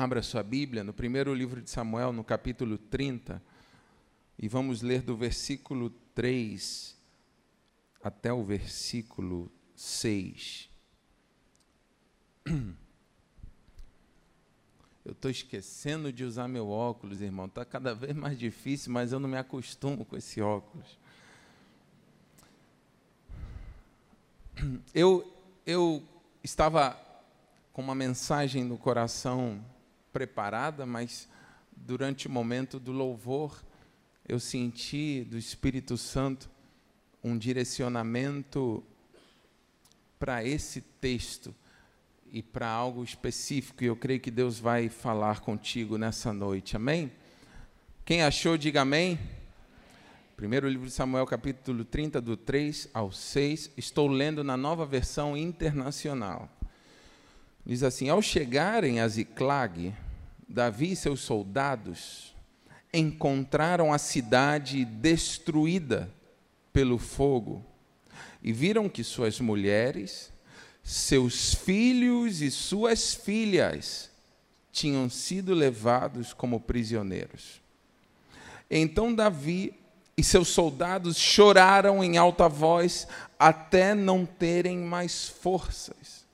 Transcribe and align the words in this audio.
Abra 0.00 0.22
sua 0.22 0.42
Bíblia 0.42 0.82
no 0.82 0.94
primeiro 0.94 1.34
livro 1.34 1.60
de 1.60 1.68
Samuel, 1.68 2.10
no 2.10 2.24
capítulo 2.24 2.78
30, 2.78 3.42
e 4.38 4.48
vamos 4.48 4.80
ler 4.80 5.02
do 5.02 5.14
versículo 5.14 5.90
3 6.14 6.96
até 8.02 8.32
o 8.32 8.42
versículo 8.42 9.52
6. 9.76 10.70
Eu 15.04 15.12
estou 15.12 15.30
esquecendo 15.30 16.10
de 16.10 16.24
usar 16.24 16.48
meu 16.48 16.70
óculos, 16.70 17.20
irmão. 17.20 17.44
Está 17.44 17.62
cada 17.66 17.94
vez 17.94 18.16
mais 18.16 18.38
difícil, 18.38 18.90
mas 18.90 19.12
eu 19.12 19.20
não 19.20 19.28
me 19.28 19.36
acostumo 19.36 20.06
com 20.06 20.16
esse 20.16 20.40
óculos. 20.40 20.98
Eu, 24.94 25.30
eu 25.66 26.02
estava 26.42 26.98
com 27.70 27.82
uma 27.82 27.94
mensagem 27.94 28.64
no 28.64 28.78
coração 28.78 29.62
preparada, 30.12 30.84
mas 30.84 31.28
durante 31.76 32.26
o 32.26 32.30
momento 32.30 32.78
do 32.78 32.92
louvor, 32.92 33.62
eu 34.28 34.38
senti 34.38 35.24
do 35.24 35.36
Espírito 35.36 35.96
Santo 35.96 36.50
um 37.22 37.36
direcionamento 37.36 38.82
para 40.18 40.44
esse 40.44 40.80
texto 40.80 41.54
e 42.32 42.42
para 42.42 42.68
algo 42.68 43.02
específico, 43.02 43.82
e 43.82 43.86
eu 43.86 43.96
creio 43.96 44.20
que 44.20 44.30
Deus 44.30 44.60
vai 44.60 44.88
falar 44.88 45.40
contigo 45.40 45.98
nessa 45.98 46.32
noite. 46.32 46.76
Amém? 46.76 47.10
Quem 48.04 48.22
achou, 48.22 48.56
diga 48.56 48.82
amém. 48.82 49.18
Primeiro 50.36 50.68
livro 50.68 50.86
de 50.86 50.92
Samuel, 50.92 51.26
capítulo 51.26 51.84
30, 51.84 52.20
do 52.20 52.36
3 52.36 52.88
ao 52.94 53.12
6. 53.12 53.72
Estou 53.76 54.08
lendo 54.08 54.44
na 54.44 54.56
nova 54.56 54.86
versão 54.86 55.36
internacional. 55.36 56.48
Diz 57.70 57.84
assim: 57.84 58.08
Ao 58.08 58.20
chegarem 58.20 58.98
a 58.98 59.06
Ziclag, 59.06 59.94
Davi 60.48 60.90
e 60.90 60.96
seus 60.96 61.20
soldados 61.20 62.34
encontraram 62.92 63.92
a 63.92 63.98
cidade 63.98 64.84
destruída 64.84 66.12
pelo 66.72 66.98
fogo 66.98 67.64
e 68.42 68.52
viram 68.52 68.88
que 68.88 69.04
suas 69.04 69.38
mulheres, 69.38 70.32
seus 70.82 71.54
filhos 71.54 72.42
e 72.42 72.50
suas 72.50 73.14
filhas 73.14 74.10
tinham 74.72 75.08
sido 75.08 75.54
levados 75.54 76.32
como 76.32 76.58
prisioneiros. 76.58 77.60
Então 78.68 79.14
Davi 79.14 79.72
e 80.16 80.24
seus 80.24 80.48
soldados 80.48 81.16
choraram 81.16 82.02
em 82.02 82.18
alta 82.18 82.48
voz 82.48 83.06
até 83.38 83.94
não 83.94 84.26
terem 84.26 84.76
mais 84.76 85.28
forças. 85.28 86.28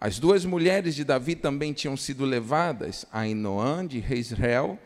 As 0.00 0.20
duas 0.20 0.44
mulheres 0.44 0.94
de 0.94 1.02
Davi 1.02 1.34
também 1.34 1.72
tinham 1.72 1.96
sido 1.96 2.24
levadas, 2.24 3.04
Ainoã 3.10 3.84
de 3.84 3.98
Israel 4.14 4.78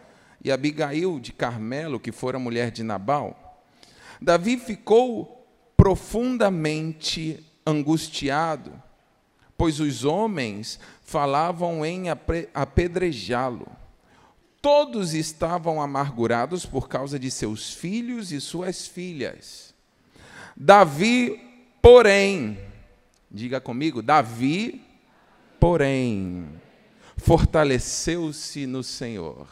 e 0.43 0.51
Abigail 0.51 1.21
de 1.21 1.33
Carmelo, 1.33 2.01
que 2.01 2.11
fora 2.11 2.39
mulher 2.39 2.71
de 2.71 2.83
Nabal. 2.83 3.63
Davi 4.21 4.57
ficou 4.57 5.47
profundamente 5.77 7.45
angustiado, 7.67 8.73
pois 9.57 9.81
os 9.81 10.03
homens 10.03 10.81
falavam 11.03 11.85
em 11.85 12.05
apedrejá-lo. 12.55 13.67
Todos 14.63 15.13
estavam 15.13 15.83
amargurados 15.83 16.65
por 16.65 16.89
causa 16.89 17.19
de 17.19 17.31
seus 17.31 17.75
filhos 17.75 18.33
e 18.33 18.41
suas 18.41 18.87
filhas. 18.87 19.75
Davi, 20.57 21.39
porém, 21.83 22.59
diga 23.31 23.61
comigo, 23.61 24.01
Davi, 24.01 24.92
porém, 25.63 26.61
fortaleceu-se 27.17 28.67
no 28.67 28.83
Senhor. 28.83 29.47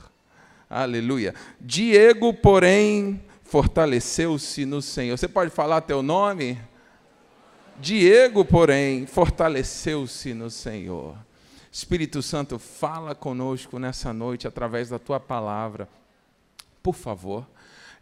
Aleluia. 0.68 1.36
Diego, 1.60 2.34
porém, 2.34 3.22
fortaleceu-se 3.44 4.66
no 4.66 4.82
Senhor. 4.82 5.16
Você 5.16 5.28
pode 5.28 5.52
falar 5.52 5.82
teu 5.82 6.02
nome? 6.02 6.60
Diego, 7.78 8.44
porém, 8.44 9.06
fortaleceu-se 9.06 10.34
no 10.34 10.50
Senhor. 10.50 11.16
Espírito 11.70 12.20
Santo, 12.22 12.58
fala 12.58 13.14
conosco 13.14 13.78
nessa 13.78 14.12
noite 14.12 14.48
através 14.48 14.88
da 14.88 14.98
tua 14.98 15.20
palavra. 15.20 15.88
Por 16.82 16.96
favor, 16.96 17.46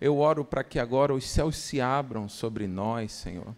eu 0.00 0.16
oro 0.16 0.46
para 0.46 0.64
que 0.64 0.78
agora 0.78 1.12
os 1.12 1.28
céus 1.28 1.58
se 1.58 1.78
abram 1.78 2.26
sobre 2.26 2.66
nós, 2.66 3.12
Senhor, 3.12 3.54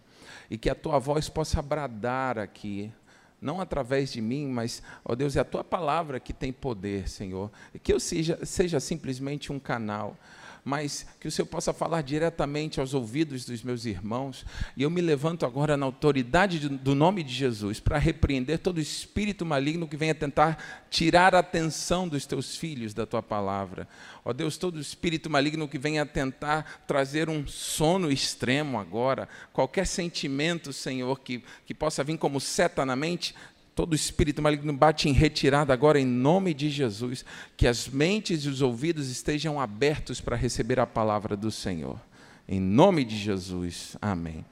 e 0.49 0.57
que 0.57 0.69
a 0.69 0.75
tua 0.75 0.99
voz 0.99 1.29
possa 1.29 1.61
bradar 1.61 2.37
aqui 2.37 2.91
não 3.41 3.59
através 3.59 4.13
de 4.13 4.21
mim, 4.21 4.47
mas, 4.47 4.83
ó 5.03 5.15
Deus, 5.15 5.35
é 5.35 5.39
a 5.39 5.43
tua 5.43 5.63
palavra 5.63 6.19
que 6.19 6.31
tem 6.31 6.53
poder, 6.53 7.09
Senhor. 7.09 7.51
Que 7.81 7.91
eu 7.91 7.99
seja, 7.99 8.39
seja 8.45 8.79
simplesmente 8.79 9.51
um 9.51 9.59
canal 9.59 10.15
mas 10.63 11.05
que 11.19 11.27
o 11.27 11.31
Senhor 11.31 11.47
possa 11.47 11.73
falar 11.73 12.01
diretamente 12.01 12.79
aos 12.79 12.93
ouvidos 12.93 13.45
dos 13.45 13.63
meus 13.63 13.85
irmãos. 13.85 14.45
E 14.77 14.83
eu 14.83 14.89
me 14.89 15.01
levanto 15.01 15.45
agora 15.45 15.75
na 15.75 15.85
autoridade 15.85 16.69
do 16.69 16.93
nome 16.93 17.23
de 17.23 17.33
Jesus 17.33 17.79
para 17.79 17.97
repreender 17.97 18.59
todo 18.59 18.79
espírito 18.79 19.45
maligno 19.45 19.87
que 19.87 19.97
venha 19.97 20.13
tentar 20.13 20.85
tirar 20.89 21.33
a 21.33 21.39
atenção 21.39 22.07
dos 22.07 22.25
teus 22.25 22.55
filhos 22.55 22.93
da 22.93 23.05
tua 23.05 23.23
palavra. 23.23 23.87
Ó 24.23 24.31
Deus, 24.33 24.57
todo 24.57 24.79
espírito 24.79 25.29
maligno 25.29 25.67
que 25.67 25.79
venha 25.79 26.05
tentar 26.05 26.83
trazer 26.85 27.27
um 27.27 27.47
sono 27.47 28.11
extremo 28.11 28.79
agora, 28.79 29.27
qualquer 29.51 29.87
sentimento, 29.87 30.71
Senhor, 30.71 31.19
que, 31.19 31.43
que 31.65 31.73
possa 31.73 32.03
vir 32.03 32.17
como 32.17 32.39
seta 32.39 32.85
na 32.85 32.95
mente, 32.95 33.33
Todo 33.73 33.95
espírito 33.95 34.41
maligno 34.41 34.73
bate 34.73 35.07
em 35.07 35.13
retirada 35.13 35.73
agora 35.73 35.99
em 35.99 36.05
nome 36.05 36.53
de 36.53 36.69
Jesus. 36.69 37.23
Que 37.55 37.67
as 37.67 37.87
mentes 37.87 38.43
e 38.43 38.49
os 38.49 38.61
ouvidos 38.61 39.09
estejam 39.09 39.59
abertos 39.59 40.19
para 40.19 40.35
receber 40.35 40.79
a 40.79 40.85
palavra 40.85 41.37
do 41.37 41.49
Senhor. 41.49 41.99
Em 42.47 42.59
nome 42.59 43.05
de 43.05 43.17
Jesus. 43.17 43.95
Amém. 44.01 44.45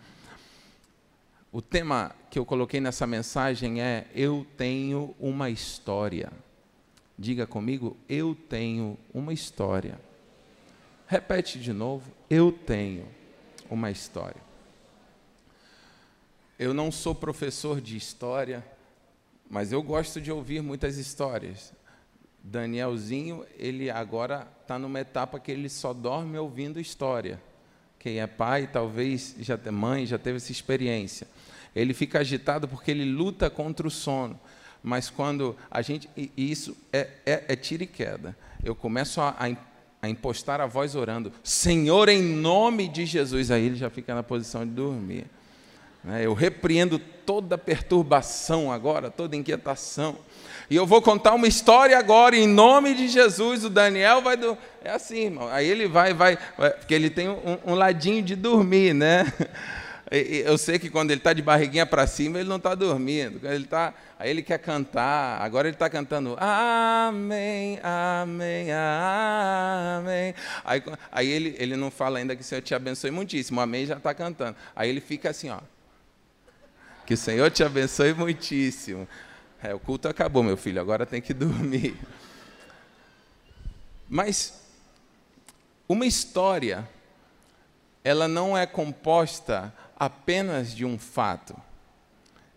O 1.51 1.61
tema 1.61 2.15
que 2.29 2.37
eu 2.37 2.45
coloquei 2.45 2.79
nessa 2.79 3.05
mensagem 3.07 3.81
é: 3.81 4.05
Eu 4.13 4.45
tenho 4.55 5.15
uma 5.19 5.49
história. 5.49 6.31
Diga 7.17 7.45
comigo, 7.45 7.97
eu 8.07 8.33
tenho 8.47 8.97
uma 9.13 9.33
história. 9.33 9.99
Repete 11.05 11.59
de 11.59 11.73
novo, 11.73 12.09
eu 12.29 12.51
tenho 12.51 13.05
uma 13.69 13.91
história. 13.91 14.41
Eu 16.57 16.73
não 16.73 16.91
sou 16.91 17.13
professor 17.13 17.81
de 17.81 17.97
história, 17.97 18.63
mas 19.49 19.71
eu 19.71 19.81
gosto 19.81 20.21
de 20.21 20.31
ouvir 20.31 20.61
muitas 20.61 20.97
histórias. 20.97 21.73
Danielzinho, 22.43 23.45
ele 23.57 23.89
agora 23.89 24.47
está 24.61 24.77
numa 24.77 24.99
etapa 24.99 25.39
que 25.39 25.51
ele 25.51 25.67
só 25.67 25.93
dorme 25.93 26.37
ouvindo 26.37 26.79
história. 26.79 27.41
Quem 27.97 28.19
é 28.19 28.27
pai, 28.27 28.69
talvez 28.71 29.35
já 29.39 29.57
tem 29.57 29.73
mãe, 29.73 30.05
já 30.05 30.17
teve 30.17 30.37
essa 30.37 30.51
experiência. 30.51 31.27
Ele 31.75 31.93
fica 31.93 32.19
agitado 32.19 32.67
porque 32.67 32.91
ele 32.91 33.05
luta 33.05 33.49
contra 33.49 33.87
o 33.87 33.91
sono. 33.91 34.39
Mas 34.81 35.09
quando 35.09 35.55
a 35.69 35.81
gente. 35.81 36.09
E 36.15 36.31
isso 36.37 36.77
é, 36.93 37.09
é, 37.25 37.45
é 37.49 37.55
tiro 37.55 37.83
e 37.83 37.87
queda. 37.87 38.37
Eu 38.63 38.73
começo 38.73 39.19
a, 39.19 39.35
a 40.01 40.09
impostar 40.09 40.61
a 40.61 40.65
voz 40.65 40.95
orando: 40.95 41.33
Senhor, 41.43 42.07
em 42.07 42.23
nome 42.23 42.87
de 42.87 43.05
Jesus. 43.05 43.51
Aí 43.51 43.65
ele 43.65 43.75
já 43.75 43.89
fica 43.89 44.15
na 44.15 44.23
posição 44.23 44.65
de 44.65 44.71
dormir. 44.71 45.25
Né? 46.03 46.25
Eu 46.25 46.33
repreendo 46.33 46.99
toda 46.99 47.57
perturbação 47.57 48.71
agora, 48.71 49.09
toda 49.11 49.35
inquietação. 49.35 50.17
E 50.69 50.75
eu 50.75 50.85
vou 50.85 51.01
contar 51.01 51.33
uma 51.33 51.47
história 51.47 51.97
agora, 51.97 52.35
em 52.35 52.47
nome 52.47 52.93
de 52.93 53.07
Jesus. 53.07 53.63
O 53.63 53.69
Daniel 53.69 54.21
vai. 54.21 54.37
Do... 54.37 54.57
É 54.83 54.91
assim, 54.91 55.25
irmão. 55.25 55.47
Aí 55.49 55.67
ele 55.67 55.87
vai, 55.87 56.13
vai. 56.13 56.37
Porque 56.77 56.93
ele 56.93 57.09
tem 57.09 57.27
um, 57.27 57.57
um 57.65 57.73
ladinho 57.73 58.21
de 58.21 58.35
dormir, 58.35 58.93
né? 58.93 59.25
Eu 60.11 60.57
sei 60.57 60.79
que 60.79 60.89
quando 60.89 61.11
ele 61.11 61.19
está 61.19 61.33
de 61.33 61.41
barriguinha 61.41 61.85
para 61.85 62.07
cima, 62.07 62.39
ele 62.39 62.49
não 62.49 62.55
está 62.55 62.73
dormindo. 62.73 63.47
Ele 63.47 63.65
tá, 63.65 63.93
aí 64.17 64.31
ele 64.31 64.41
quer 64.41 64.57
cantar. 64.57 65.39
Agora 65.39 65.67
ele 65.67 65.75
está 65.75 65.87
cantando 65.87 66.35
Amém, 66.39 67.79
Amém, 67.83 68.69
Amém. 68.71 70.33
Aí, 70.65 70.83
aí 71.11 71.29
ele, 71.29 71.55
ele 71.59 71.75
não 71.75 71.91
fala 71.91 72.17
ainda 72.17 72.35
que 72.35 72.41
o 72.41 72.45
Senhor 72.45 72.61
te 72.61 72.73
abençoe 72.73 73.11
muitíssimo. 73.11 73.61
Amém 73.61 73.85
já 73.85 73.97
está 73.97 74.11
cantando. 74.11 74.55
Aí 74.75 74.89
ele 74.89 74.99
fica 74.99 75.29
assim, 75.29 75.51
ó. 75.51 75.59
Que 77.09 77.15
o 77.15 77.17
Senhor 77.17 77.49
te 77.49 77.63
abençoe 77.63 78.13
muitíssimo. 78.13 79.07
É, 79.63 79.73
o 79.73 79.79
culto 79.79 80.07
acabou, 80.07 80.43
meu 80.43 80.55
filho, 80.55 80.79
agora 80.79 81.07
tem 81.07 81.19
que 81.19 81.33
dormir. 81.33 81.97
Mas 84.07 84.63
uma 85.87 86.05
história, 86.05 86.87
ela 88.03 88.27
não 88.27 88.55
é 88.55 88.67
composta 88.67 89.73
apenas 89.97 90.71
de 90.71 90.85
um 90.85 90.99
fato. 90.99 91.59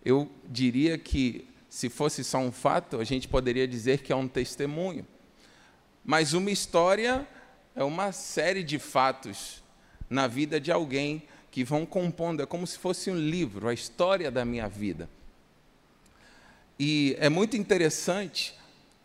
Eu 0.05 0.29
diria 0.47 0.99
que, 0.99 1.49
se 1.67 1.89
fosse 1.89 2.23
só 2.23 2.37
um 2.37 2.51
fato, 2.51 2.99
a 2.99 3.03
gente 3.03 3.27
poderia 3.27 3.67
dizer 3.67 4.03
que 4.03 4.13
é 4.13 4.15
um 4.15 4.27
testemunho. 4.27 5.03
Mas 6.05 6.33
uma 6.33 6.51
história 6.51 7.27
é 7.75 7.83
uma 7.83 8.11
série 8.11 8.61
de 8.61 8.77
fatos 8.77 9.63
na 10.07 10.27
vida 10.27 10.61
de 10.61 10.71
alguém 10.71 11.23
que 11.53 11.63
vão 11.63 11.85
compondo, 11.85 12.41
é 12.41 12.47
como 12.47 12.65
se 12.65 12.79
fosse 12.79 13.11
um 13.11 13.15
livro, 13.15 13.67
a 13.67 13.73
história 13.75 14.31
da 14.31 14.43
minha 14.43 14.67
vida. 14.67 15.07
E 16.79 17.15
é 17.19 17.29
muito 17.29 17.55
interessante 17.55 18.55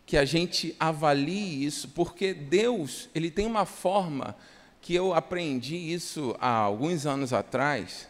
que 0.03 0.17
a 0.17 0.25
gente 0.25 0.75
avalie 0.79 1.63
isso, 1.63 1.89
porque 1.89 2.33
Deus, 2.33 3.07
ele 3.13 3.29
tem 3.29 3.45
uma 3.45 3.67
forma 3.67 4.35
que 4.81 4.95
eu 4.95 5.13
aprendi 5.13 5.75
isso 5.75 6.35
há 6.41 6.49
alguns 6.49 7.05
anos 7.05 7.33
atrás, 7.33 8.07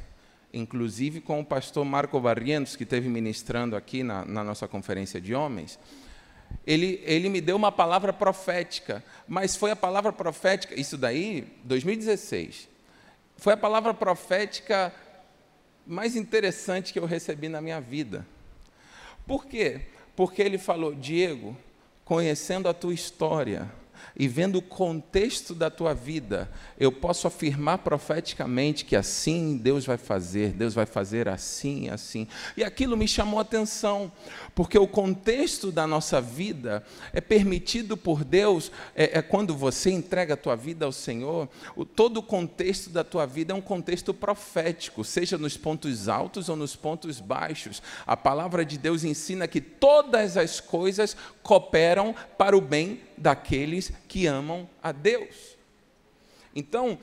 inclusive 0.54 1.20
com 1.20 1.42
o 1.42 1.46
pastor 1.46 1.84
Marco 1.84 2.18
Barrientos, 2.18 2.78
que 2.78 2.84
esteve 2.84 3.10
ministrando 3.10 3.76
aqui 3.76 4.04
na, 4.04 4.24
na 4.24 4.42
nossa 4.42 4.70
conferência 4.70 5.20
de 5.20 5.36
homens. 5.36 5.78
Ele, 6.66 7.04
ele 7.04 7.28
me 7.28 7.42
deu 7.42 7.58
uma 7.58 7.74
palavra 7.74 8.14
profética, 8.14 9.04
mas 9.28 9.58
foi 9.58 9.72
a 9.72 9.76
palavra 9.76 10.14
profética, 10.14 10.80
isso 10.80 10.98
daí, 10.98 11.46
2016, 11.66 12.70
foi 13.40 13.54
a 13.54 13.58
palavra 13.58 13.94
profética 13.94 14.94
mais 15.88 16.16
interessante 16.16 16.92
que 16.92 17.00
eu 17.00 17.06
recebi 17.06 17.48
na 17.48 17.62
minha 17.62 17.80
vida. 17.80 18.28
Por 19.26 19.46
quê? 19.46 19.88
Porque 20.16 20.42
ele 20.42 20.58
falou, 20.58 20.94
Diego, 20.94 21.58
conhecendo 22.04 22.68
a 22.68 22.74
tua 22.74 22.94
história 22.94 23.72
e 24.16 24.28
vendo 24.28 24.58
o 24.58 24.62
contexto 24.62 25.56
da 25.56 25.70
tua 25.70 25.94
vida, 25.94 26.50
eu 26.80 26.92
posso 26.92 27.28
afirmar 27.28 27.80
profeticamente 27.80 28.86
que 28.86 28.96
assim 28.96 29.58
Deus 29.58 29.86
vai 29.86 29.98
fazer, 29.98 30.52
Deus 30.52 30.74
vai 30.74 30.86
fazer 30.86 31.28
assim, 31.28 31.90
assim. 31.90 32.28
E 32.56 32.64
aquilo 32.64 32.98
me 32.98 33.08
chamou 33.08 33.40
a 33.40 33.44
atenção, 33.44 34.12
porque 34.54 34.78
o 34.78 34.88
contexto 34.88 35.72
da 35.72 35.88
nossa 35.88 36.20
vida 36.20 36.84
é 37.14 37.22
permitido 37.22 37.96
por 37.96 38.24
Deus, 38.24 38.72
é, 38.96 39.20
é 39.20 39.22
quando 39.22 39.56
você 39.56 39.92
entrega 39.92 40.34
a 40.34 40.38
tua 40.38 40.56
vida 40.56 40.86
ao 40.86 40.92
Senhor, 40.92 41.48
o, 41.76 41.86
todo 41.86 42.18
o 42.18 42.24
contexto 42.24 42.90
da 42.90 43.04
tua 43.04 43.26
vida 43.26 43.54
é 43.54 43.56
um 43.56 43.62
contexto 43.62 44.14
profético, 44.14 45.04
seja 45.04 45.38
nos 45.38 45.58
pontos 45.58 46.08
altos 46.08 46.50
ou 46.50 46.56
nos 46.56 46.76
pontos 46.76 47.20
baixos. 47.20 47.82
A 48.06 48.18
palavra 48.18 48.66
de 48.66 48.78
Deus 48.78 49.04
ensina 49.04 49.48
que 49.48 49.62
todas 49.62 50.38
as 50.38 50.60
coisas 50.60 51.16
cooperam 51.44 52.16
para 52.38 52.58
o 52.58 52.62
bem 52.62 53.02
daqueles 53.20 53.92
que 54.08 54.26
amam 54.26 54.70
a 54.82 54.92
Deus. 54.92 55.58
Então, 56.56 56.98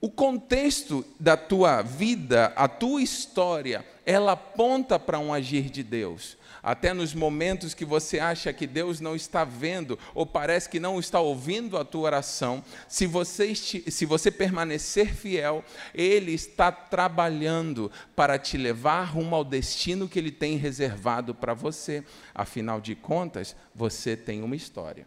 o 0.00 0.10
contexto 0.10 1.04
da 1.18 1.36
tua 1.36 1.80
vida, 1.80 2.52
a 2.56 2.68
tua 2.68 3.00
história, 3.02 3.84
ela 4.04 4.32
aponta 4.32 4.98
para 4.98 5.18
um 5.18 5.32
agir 5.32 5.70
de 5.70 5.82
Deus. 5.82 6.36
Até 6.64 6.94
nos 6.94 7.12
momentos 7.12 7.74
que 7.74 7.84
você 7.84 8.18
acha 8.18 8.50
que 8.50 8.66
Deus 8.66 8.98
não 8.98 9.14
está 9.14 9.44
vendo 9.44 9.98
ou 10.14 10.24
parece 10.24 10.66
que 10.66 10.80
não 10.80 10.98
está 10.98 11.20
ouvindo 11.20 11.76
a 11.76 11.84
tua 11.84 12.00
oração, 12.00 12.64
se 12.88 13.06
você, 13.06 13.54
se 13.54 14.06
você 14.06 14.30
permanecer 14.30 15.14
fiel, 15.14 15.62
Ele 15.94 16.32
está 16.32 16.72
trabalhando 16.72 17.92
para 18.16 18.38
te 18.38 18.56
levar 18.56 19.04
rumo 19.04 19.36
ao 19.36 19.44
destino 19.44 20.08
que 20.08 20.18
Ele 20.18 20.30
tem 20.30 20.56
reservado 20.56 21.34
para 21.34 21.52
você. 21.52 22.02
Afinal 22.34 22.80
de 22.80 22.94
contas, 22.94 23.54
você 23.74 24.16
tem 24.16 24.42
uma 24.42 24.56
história. 24.56 25.06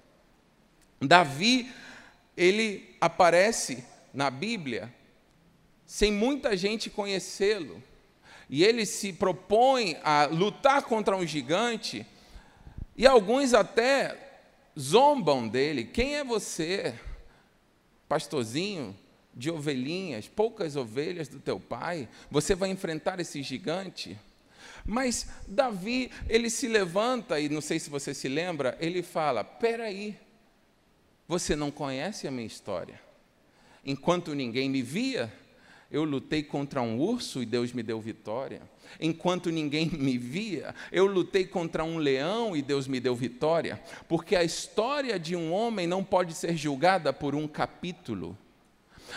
Davi, 1.02 1.72
ele 2.38 2.96
aparece 3.02 3.84
na 4.14 4.30
Bíblia 4.30 4.94
sem 5.88 6.12
muita 6.12 6.56
gente 6.56 6.88
conhecê-lo 6.88 7.82
e 8.50 8.64
ele 8.64 8.86
se 8.86 9.12
propõe 9.12 9.98
a 10.04 10.26
lutar 10.26 10.84
contra 10.84 11.16
um 11.16 11.26
gigante, 11.26 12.06
e 12.96 13.06
alguns 13.06 13.54
até 13.54 14.18
zombam 14.78 15.48
dele. 15.48 15.84
Quem 15.84 16.16
é 16.16 16.24
você, 16.24 16.94
pastorzinho 18.08 18.96
de 19.34 19.52
ovelhinhas, 19.52 20.28
poucas 20.28 20.76
ovelhas 20.76 21.28
do 21.28 21.40
teu 21.40 21.60
pai? 21.60 22.08
Você 22.32 22.56
vai 22.56 22.70
enfrentar 22.70 23.20
esse 23.20 23.44
gigante? 23.44 24.18
Mas 24.86 25.28
Davi, 25.48 26.12
ele 26.30 26.50
se 26.50 26.68
levanta, 26.68 27.40
e 27.40 27.50
não 27.50 27.62
sei 27.62 27.80
se 27.80 27.90
você 27.90 28.14
se 28.14 28.30
lembra, 28.30 28.78
ele 28.80 29.04
fala: 29.04 29.44
peraí, 29.44 30.18
você 31.28 31.56
não 31.56 31.70
conhece 31.70 32.28
a 32.28 32.32
minha 32.32 32.48
história. 32.48 33.00
Enquanto 33.86 34.34
ninguém 34.34 34.70
me 34.70 34.82
via, 34.82 35.32
eu 35.90 36.04
lutei 36.04 36.44
contra 36.44 36.82
um 36.82 37.00
urso 37.00 37.42
e 37.42 37.46
Deus 37.46 37.72
me 37.72 37.82
deu 37.82 38.00
vitória. 38.02 38.62
Enquanto 39.00 39.50
ninguém 39.50 39.90
me 39.90 40.18
via, 40.18 40.76
eu 40.92 41.06
lutei 41.06 41.46
contra 41.46 41.84
um 41.84 41.98
leão 41.98 42.56
e 42.56 42.62
Deus 42.62 42.88
me 42.88 43.00
deu 43.00 43.16
vitória. 43.16 43.82
Porque 44.08 44.36
a 44.36 44.44
história 44.44 45.20
de 45.20 45.36
um 45.36 45.52
homem 45.52 45.88
não 45.88 46.04
pode 46.04 46.34
ser 46.34 46.56
julgada 46.58 47.14
por 47.14 47.36
um 47.36 47.48
capítulo. 47.48 48.38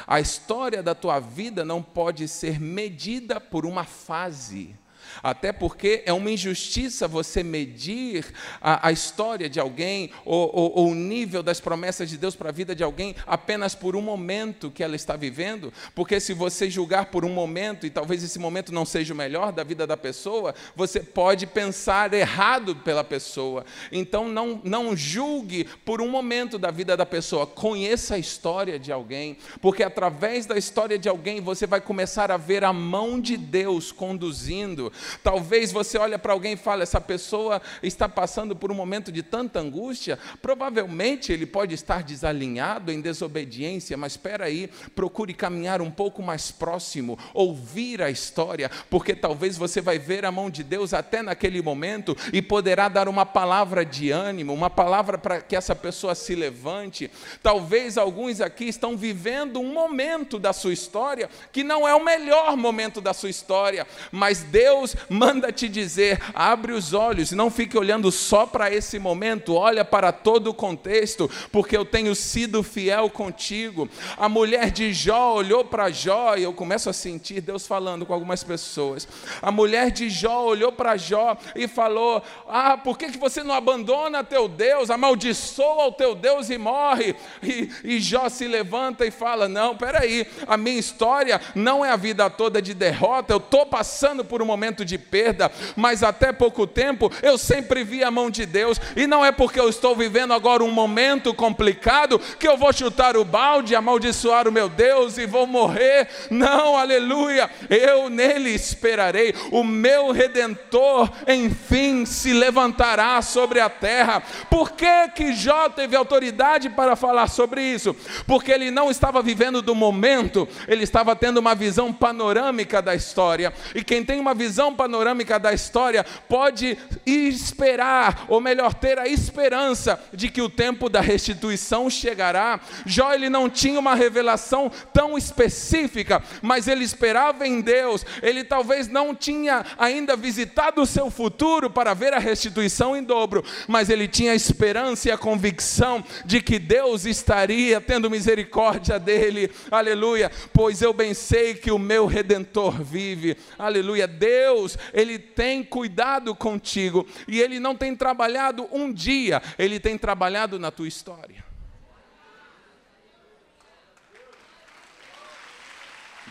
A 0.06 0.20
história 0.20 0.82
da 0.82 0.94
tua 0.94 1.18
vida 1.18 1.64
não 1.64 1.82
pode 1.82 2.28
ser 2.28 2.60
medida 2.60 3.40
por 3.40 3.66
uma 3.66 3.84
fase. 3.84 4.76
Até 5.22 5.52
porque 5.52 6.02
é 6.06 6.12
uma 6.12 6.30
injustiça 6.30 7.08
você 7.08 7.42
medir 7.42 8.26
a, 8.60 8.88
a 8.88 8.92
história 8.92 9.48
de 9.48 9.60
alguém 9.60 10.10
ou, 10.24 10.50
ou, 10.54 10.72
ou, 10.76 10.88
o 10.90 10.94
nível 10.94 11.42
das 11.42 11.60
promessas 11.60 12.08
de 12.08 12.16
Deus 12.16 12.34
para 12.34 12.48
a 12.48 12.52
vida 12.52 12.74
de 12.74 12.82
alguém 12.82 13.14
apenas 13.26 13.74
por 13.74 13.96
um 13.96 14.00
momento 14.00 14.70
que 14.70 14.82
ela 14.82 14.96
está 14.96 15.16
vivendo, 15.16 15.72
porque 15.94 16.20
se 16.20 16.32
você 16.32 16.70
julgar 16.70 17.06
por 17.06 17.24
um 17.24 17.32
momento 17.32 17.86
e 17.86 17.90
talvez 17.90 18.22
esse 18.22 18.38
momento 18.38 18.72
não 18.72 18.84
seja 18.84 19.12
o 19.12 19.16
melhor 19.16 19.52
da 19.52 19.64
vida 19.64 19.86
da 19.86 19.96
pessoa, 19.96 20.54
você 20.74 21.00
pode 21.00 21.46
pensar 21.46 22.12
errado 22.12 22.76
pela 22.76 23.04
pessoa. 23.04 23.64
Então 23.90 24.28
não, 24.28 24.60
não 24.64 24.96
julgue 24.96 25.64
por 25.84 26.00
um 26.00 26.08
momento 26.08 26.58
da 26.58 26.70
vida 26.70 26.96
da 26.96 27.06
pessoa, 27.06 27.46
conheça 27.46 28.14
a 28.14 28.18
história 28.18 28.78
de 28.78 28.92
alguém, 28.92 29.36
porque 29.60 29.82
através 29.82 30.46
da 30.46 30.56
história 30.56 30.98
de 30.98 31.08
alguém 31.08 31.40
você 31.40 31.66
vai 31.66 31.80
começar 31.80 32.30
a 32.30 32.36
ver 32.36 32.64
a 32.64 32.72
mão 32.72 33.20
de 33.20 33.36
Deus 33.36 33.92
conduzindo 33.92 34.89
Talvez 35.22 35.72
você 35.72 35.98
olhe 35.98 36.16
para 36.18 36.32
alguém 36.32 36.52
e 36.52 36.56
fale: 36.56 36.82
essa 36.82 37.00
pessoa 37.00 37.60
está 37.82 38.08
passando 38.08 38.56
por 38.56 38.70
um 38.70 38.74
momento 38.74 39.12
de 39.12 39.22
tanta 39.22 39.58
angústia. 39.60 40.18
Provavelmente 40.40 41.32
ele 41.32 41.46
pode 41.46 41.74
estar 41.74 42.02
desalinhado, 42.02 42.92
em 42.92 43.00
desobediência, 43.00 43.96
mas 43.96 44.12
espera 44.12 44.46
aí, 44.46 44.70
procure 44.94 45.34
caminhar 45.34 45.80
um 45.82 45.90
pouco 45.90 46.22
mais 46.22 46.50
próximo, 46.50 47.18
ouvir 47.34 48.02
a 48.02 48.10
história, 48.10 48.70
porque 48.88 49.14
talvez 49.14 49.56
você 49.56 49.80
vai 49.80 49.98
ver 49.98 50.24
a 50.24 50.32
mão 50.32 50.48
de 50.48 50.62
Deus 50.62 50.94
até 50.94 51.22
naquele 51.22 51.60
momento 51.62 52.16
e 52.32 52.40
poderá 52.40 52.88
dar 52.88 53.08
uma 53.08 53.26
palavra 53.26 53.84
de 53.84 54.10
ânimo, 54.10 54.54
uma 54.54 54.70
palavra 54.70 55.18
para 55.18 55.40
que 55.40 55.56
essa 55.56 55.74
pessoa 55.74 56.14
se 56.14 56.34
levante. 56.34 57.10
Talvez 57.42 57.98
alguns 57.98 58.40
aqui 58.40 58.64
estão 58.64 58.96
vivendo 58.96 59.60
um 59.60 59.72
momento 59.72 60.38
da 60.38 60.52
sua 60.52 60.72
história 60.72 61.28
que 61.52 61.62
não 61.62 61.86
é 61.86 61.94
o 61.94 62.04
melhor 62.04 62.56
momento 62.56 63.00
da 63.00 63.12
sua 63.12 63.28
história, 63.30 63.86
mas 64.10 64.42
Deus 64.42 64.79
Deus 64.80 64.96
manda 65.08 65.52
te 65.52 65.68
dizer: 65.68 66.18
abre 66.34 66.72
os 66.72 66.94
olhos, 66.94 67.32
não 67.32 67.50
fique 67.50 67.76
olhando 67.76 68.10
só 68.10 68.46
para 68.46 68.72
esse 68.72 68.98
momento, 68.98 69.54
olha 69.54 69.84
para 69.84 70.10
todo 70.10 70.48
o 70.48 70.54
contexto, 70.54 71.30
porque 71.52 71.76
eu 71.76 71.84
tenho 71.84 72.14
sido 72.14 72.62
fiel 72.62 73.10
contigo. 73.10 73.88
A 74.16 74.28
mulher 74.28 74.70
de 74.70 74.92
Jó 74.92 75.34
olhou 75.34 75.64
para 75.64 75.90
Jó 75.90 76.36
e 76.36 76.42
eu 76.42 76.52
começo 76.52 76.88
a 76.88 76.92
sentir 76.92 77.40
Deus 77.40 77.66
falando 77.66 78.06
com 78.06 78.14
algumas 78.14 78.42
pessoas. 78.42 79.06
A 79.42 79.52
mulher 79.52 79.90
de 79.90 80.08
Jó 80.08 80.44
olhou 80.44 80.72
para 80.72 80.96
Jó 80.96 81.36
e 81.54 81.68
falou: 81.68 82.22
Ah, 82.48 82.78
por 82.78 82.96
que, 82.96 83.10
que 83.10 83.18
você 83.18 83.42
não 83.42 83.54
abandona 83.54 84.24
teu 84.24 84.48
Deus? 84.48 84.90
Amaldiçoa 84.90 85.88
o 85.88 85.92
teu 85.92 86.14
Deus 86.14 86.48
e 86.48 86.56
morre. 86.56 87.14
E, 87.42 87.70
e 87.84 88.00
Jó 88.00 88.28
se 88.28 88.46
levanta 88.46 89.04
e 89.04 89.10
fala: 89.10 89.46
Não, 89.46 89.76
peraí, 89.76 90.26
a 90.46 90.56
minha 90.56 90.78
história 90.78 91.40
não 91.54 91.84
é 91.84 91.90
a 91.90 91.96
vida 91.96 92.30
toda 92.30 92.62
de 92.62 92.72
derrota, 92.72 93.32
eu 93.32 93.38
estou 93.38 93.66
passando 93.66 94.24
por 94.24 94.40
um 94.40 94.46
momento 94.46 94.69
momento 94.70 94.84
de 94.84 94.96
perda, 94.96 95.50
mas 95.74 96.02
até 96.02 96.32
pouco 96.32 96.66
tempo 96.66 97.10
eu 97.22 97.36
sempre 97.36 97.82
vi 97.82 98.04
a 98.04 98.10
mão 98.10 98.30
de 98.30 98.46
Deus, 98.46 98.80
e 98.96 99.06
não 99.06 99.24
é 99.24 99.32
porque 99.32 99.58
eu 99.58 99.68
estou 99.68 99.96
vivendo 99.96 100.32
agora 100.32 100.62
um 100.62 100.70
momento 100.70 101.34
complicado 101.34 102.20
que 102.38 102.46
eu 102.46 102.56
vou 102.56 102.72
chutar 102.72 103.16
o 103.16 103.24
balde, 103.24 103.74
amaldiçoar 103.74 104.46
o 104.46 104.52
meu 104.52 104.68
Deus 104.68 105.18
e 105.18 105.26
vou 105.26 105.46
morrer. 105.46 106.08
Não, 106.30 106.76
aleluia, 106.76 107.50
eu 107.68 108.08
nele 108.08 108.50
esperarei, 108.50 109.34
o 109.50 109.64
meu 109.64 110.12
redentor 110.12 111.10
enfim 111.26 112.06
se 112.06 112.32
levantará 112.32 113.20
sobre 113.22 113.58
a 113.58 113.68
terra. 113.68 114.22
Por 114.48 114.72
que 114.72 115.08
que 115.14 115.32
Jó 115.32 115.68
teve 115.68 115.96
autoridade 115.96 116.70
para 116.70 116.94
falar 116.94 117.28
sobre 117.28 117.62
isso? 117.62 117.96
Porque 118.26 118.52
ele 118.52 118.70
não 118.70 118.90
estava 118.90 119.20
vivendo 119.20 119.60
do 119.60 119.74
momento, 119.74 120.48
ele 120.68 120.84
estava 120.84 121.16
tendo 121.16 121.38
uma 121.38 121.54
visão 121.54 121.92
panorâmica 121.92 122.80
da 122.80 122.94
história. 122.94 123.52
E 123.74 123.82
quem 123.82 124.04
tem 124.04 124.20
uma 124.20 124.34
visão 124.34 124.59
visão 124.60 124.74
panorâmica 124.74 125.38
da 125.38 125.54
história, 125.54 126.04
pode 126.28 126.76
esperar, 127.06 128.26
ou 128.28 128.42
melhor, 128.42 128.74
ter 128.74 128.98
a 128.98 129.08
esperança 129.08 129.98
de 130.12 130.28
que 130.28 130.42
o 130.42 130.50
tempo 130.50 130.90
da 130.90 131.00
restituição 131.00 131.88
chegará. 131.88 132.60
Jó 132.84 133.14
ele 133.14 133.30
não 133.30 133.48
tinha 133.48 133.80
uma 133.80 133.94
revelação 133.94 134.70
tão 134.92 135.16
específica, 135.16 136.22
mas 136.42 136.68
ele 136.68 136.84
esperava 136.84 137.46
em 137.46 137.62
Deus. 137.62 138.04
Ele 138.22 138.44
talvez 138.44 138.86
não 138.86 139.14
tinha 139.14 139.64
ainda 139.78 140.14
visitado 140.14 140.82
o 140.82 140.86
seu 140.86 141.10
futuro 141.10 141.70
para 141.70 141.94
ver 141.94 142.12
a 142.12 142.18
restituição 142.18 142.94
em 142.94 143.02
dobro, 143.02 143.42
mas 143.66 143.88
ele 143.88 144.06
tinha 144.06 144.32
a 144.32 144.36
esperança 144.36 145.08
e 145.08 145.10
a 145.10 145.16
convicção 145.16 146.04
de 146.26 146.42
que 146.42 146.58
Deus 146.58 147.06
estaria 147.06 147.80
tendo 147.80 148.10
misericórdia 148.10 148.98
dele. 148.98 149.50
Aleluia. 149.70 150.30
Pois 150.52 150.82
eu 150.82 150.92
bem 150.92 151.14
sei 151.14 151.54
que 151.54 151.70
o 151.70 151.78
meu 151.78 152.04
redentor 152.04 152.82
vive. 152.82 153.38
Aleluia. 153.58 154.06
Deus 154.06 154.49
Deus, 154.50 154.76
ele 154.92 155.16
tem 155.16 155.62
cuidado 155.62 156.34
contigo 156.34 157.06
e 157.28 157.40
ele 157.40 157.60
não 157.60 157.76
tem 157.76 157.94
trabalhado 157.94 158.68
um 158.72 158.92
dia, 158.92 159.40
ele 159.56 159.78
tem 159.78 159.96
trabalhado 159.96 160.58
na 160.58 160.72
tua 160.72 160.88
história. 160.88 161.44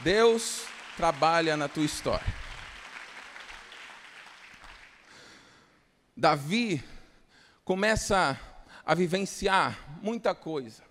Deus 0.04 0.66
trabalha 0.98 1.56
na 1.56 1.70
tua 1.70 1.84
história. 1.84 2.36
Davi 6.16 6.84
começa 7.64 8.38
a 8.86 8.94
vivenciar 8.94 9.78
muita 10.02 10.36
coisa. 10.36 10.84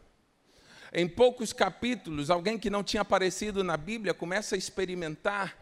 Em 0.90 1.06
poucos 1.06 1.52
capítulos, 1.52 2.30
alguém 2.30 2.58
que 2.58 2.70
não 2.70 2.82
tinha 2.82 3.02
aparecido 3.02 3.62
na 3.62 3.76
Bíblia 3.76 4.14
começa 4.14 4.54
a 4.54 4.58
experimentar 4.58 5.54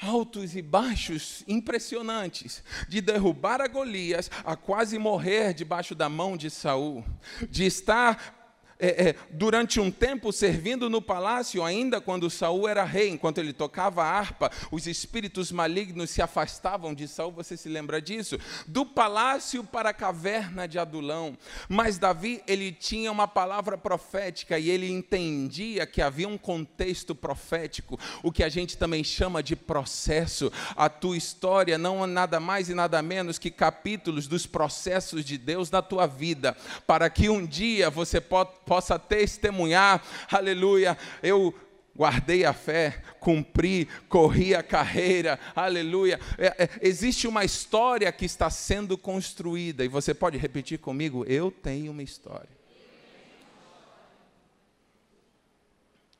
altos 0.00 0.54
e 0.54 0.62
baixos 0.62 1.42
impressionantes, 1.46 2.62
de 2.88 3.00
derrubar 3.00 3.60
a 3.60 3.66
Golias, 3.66 4.30
a 4.44 4.56
quase 4.56 4.98
morrer 4.98 5.52
debaixo 5.52 5.94
da 5.94 6.08
mão 6.08 6.36
de 6.36 6.50
Saul, 6.50 7.04
de 7.50 7.64
estar 7.64 8.37
é, 8.78 9.08
é, 9.08 9.14
durante 9.30 9.80
um 9.80 9.90
tempo 9.90 10.32
servindo 10.32 10.88
no 10.88 11.02
palácio, 11.02 11.64
ainda 11.64 12.00
quando 12.00 12.30
Saul 12.30 12.68
era 12.68 12.84
rei, 12.84 13.08
enquanto 13.08 13.38
ele 13.38 13.52
tocava 13.52 14.04
a 14.04 14.10
harpa, 14.10 14.50
os 14.70 14.86
espíritos 14.86 15.50
malignos 15.50 16.10
se 16.10 16.22
afastavam 16.22 16.94
de 16.94 17.08
Saul, 17.08 17.32
você 17.32 17.56
se 17.56 17.68
lembra 17.68 18.00
disso? 18.00 18.38
Do 18.66 18.86
palácio 18.86 19.64
para 19.64 19.90
a 19.90 19.94
caverna 19.94 20.68
de 20.68 20.78
Adulão. 20.78 21.36
Mas 21.68 21.98
Davi, 21.98 22.40
ele 22.46 22.70
tinha 22.70 23.10
uma 23.10 23.26
palavra 23.26 23.76
profética 23.76 24.58
e 24.58 24.70
ele 24.70 24.88
entendia 24.88 25.84
que 25.86 26.00
havia 26.00 26.28
um 26.28 26.38
contexto 26.38 27.14
profético, 27.14 27.98
o 28.22 28.30
que 28.30 28.44
a 28.44 28.48
gente 28.48 28.78
também 28.78 29.02
chama 29.02 29.42
de 29.42 29.56
processo. 29.56 30.52
A 30.76 30.88
tua 30.88 31.16
história 31.16 31.76
não 31.76 32.04
é 32.04 32.06
nada 32.06 32.38
mais 32.38 32.68
e 32.68 32.74
nada 32.74 33.02
menos 33.02 33.38
que 33.38 33.50
capítulos 33.50 34.28
dos 34.28 34.46
processos 34.46 35.24
de 35.24 35.36
Deus 35.36 35.70
na 35.70 35.82
tua 35.82 36.06
vida, 36.06 36.56
para 36.86 37.10
que 37.10 37.28
um 37.28 37.44
dia 37.44 37.90
você 37.90 38.20
possa 38.20 38.67
testemunhar, 38.98 40.02
aleluia, 40.30 40.96
eu 41.22 41.54
guardei 41.98 42.44
a 42.44 42.52
fé, 42.52 43.02
cumpri, 43.18 43.88
corri 44.08 44.54
a 44.54 44.62
carreira, 44.62 45.38
aleluia. 45.56 46.20
É, 46.38 46.64
é, 46.64 46.70
existe 46.80 47.26
uma 47.26 47.44
história 47.44 48.10
que 48.12 48.24
está 48.24 48.48
sendo 48.48 48.96
construída, 48.96 49.84
e 49.84 49.88
você 49.88 50.14
pode 50.14 50.38
repetir 50.38 50.78
comigo: 50.78 51.24
eu 51.26 51.50
tenho 51.50 51.90
uma 51.90 52.02
história. 52.02 52.56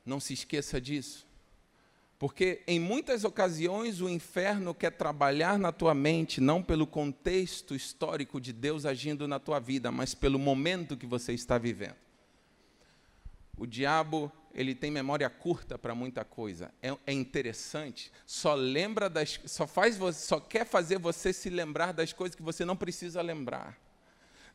Não 0.05 0.19
se 0.19 0.33
esqueça 0.33 0.81
disso. 0.81 1.29
Porque 2.19 2.63
em 2.67 2.81
muitas 2.81 3.23
ocasiões 3.23 4.01
o 4.01 4.09
inferno 4.09 4.75
quer 4.75 4.91
trabalhar 4.91 5.57
na 5.57 5.71
tua 5.71 5.95
mente, 5.95 6.41
não 6.41 6.61
pelo 6.61 6.85
contexto 6.85 7.77
histórico 7.77 8.41
de 8.41 8.53
Deus 8.53 8.85
agindo 8.85 9.29
na 9.29 9.39
tua 9.39 9.61
vida, 9.61 9.93
mas 9.93 10.15
pelo 10.15 10.39
momento 10.39 10.97
que 10.97 11.07
você 11.07 11.33
está 11.33 11.59
vivendo. 11.59 12.08
O 13.59 13.67
diabo 13.67 14.33
ele 14.55 14.75
tem 14.75 14.91
memória 14.91 15.29
curta 15.29 15.79
para 15.79 15.95
muita 15.95 16.25
coisa. 16.25 16.73
É, 16.83 16.97
é, 17.07 17.13
interessante. 17.13 18.11
Só 18.27 18.55
lembra 18.55 19.09
das, 19.09 19.39
só 19.45 19.67
faz, 19.67 19.99
só 20.17 20.41
quer 20.41 20.65
fazer 20.65 20.99
você 20.99 21.33
se 21.33 21.51
lembrar 21.51 21.93
das 21.93 22.13
coisas 22.13 22.35
que 22.35 22.43
você 22.43 22.65
não 22.65 22.77
precisa 22.77 23.21
lembrar. 23.21 23.79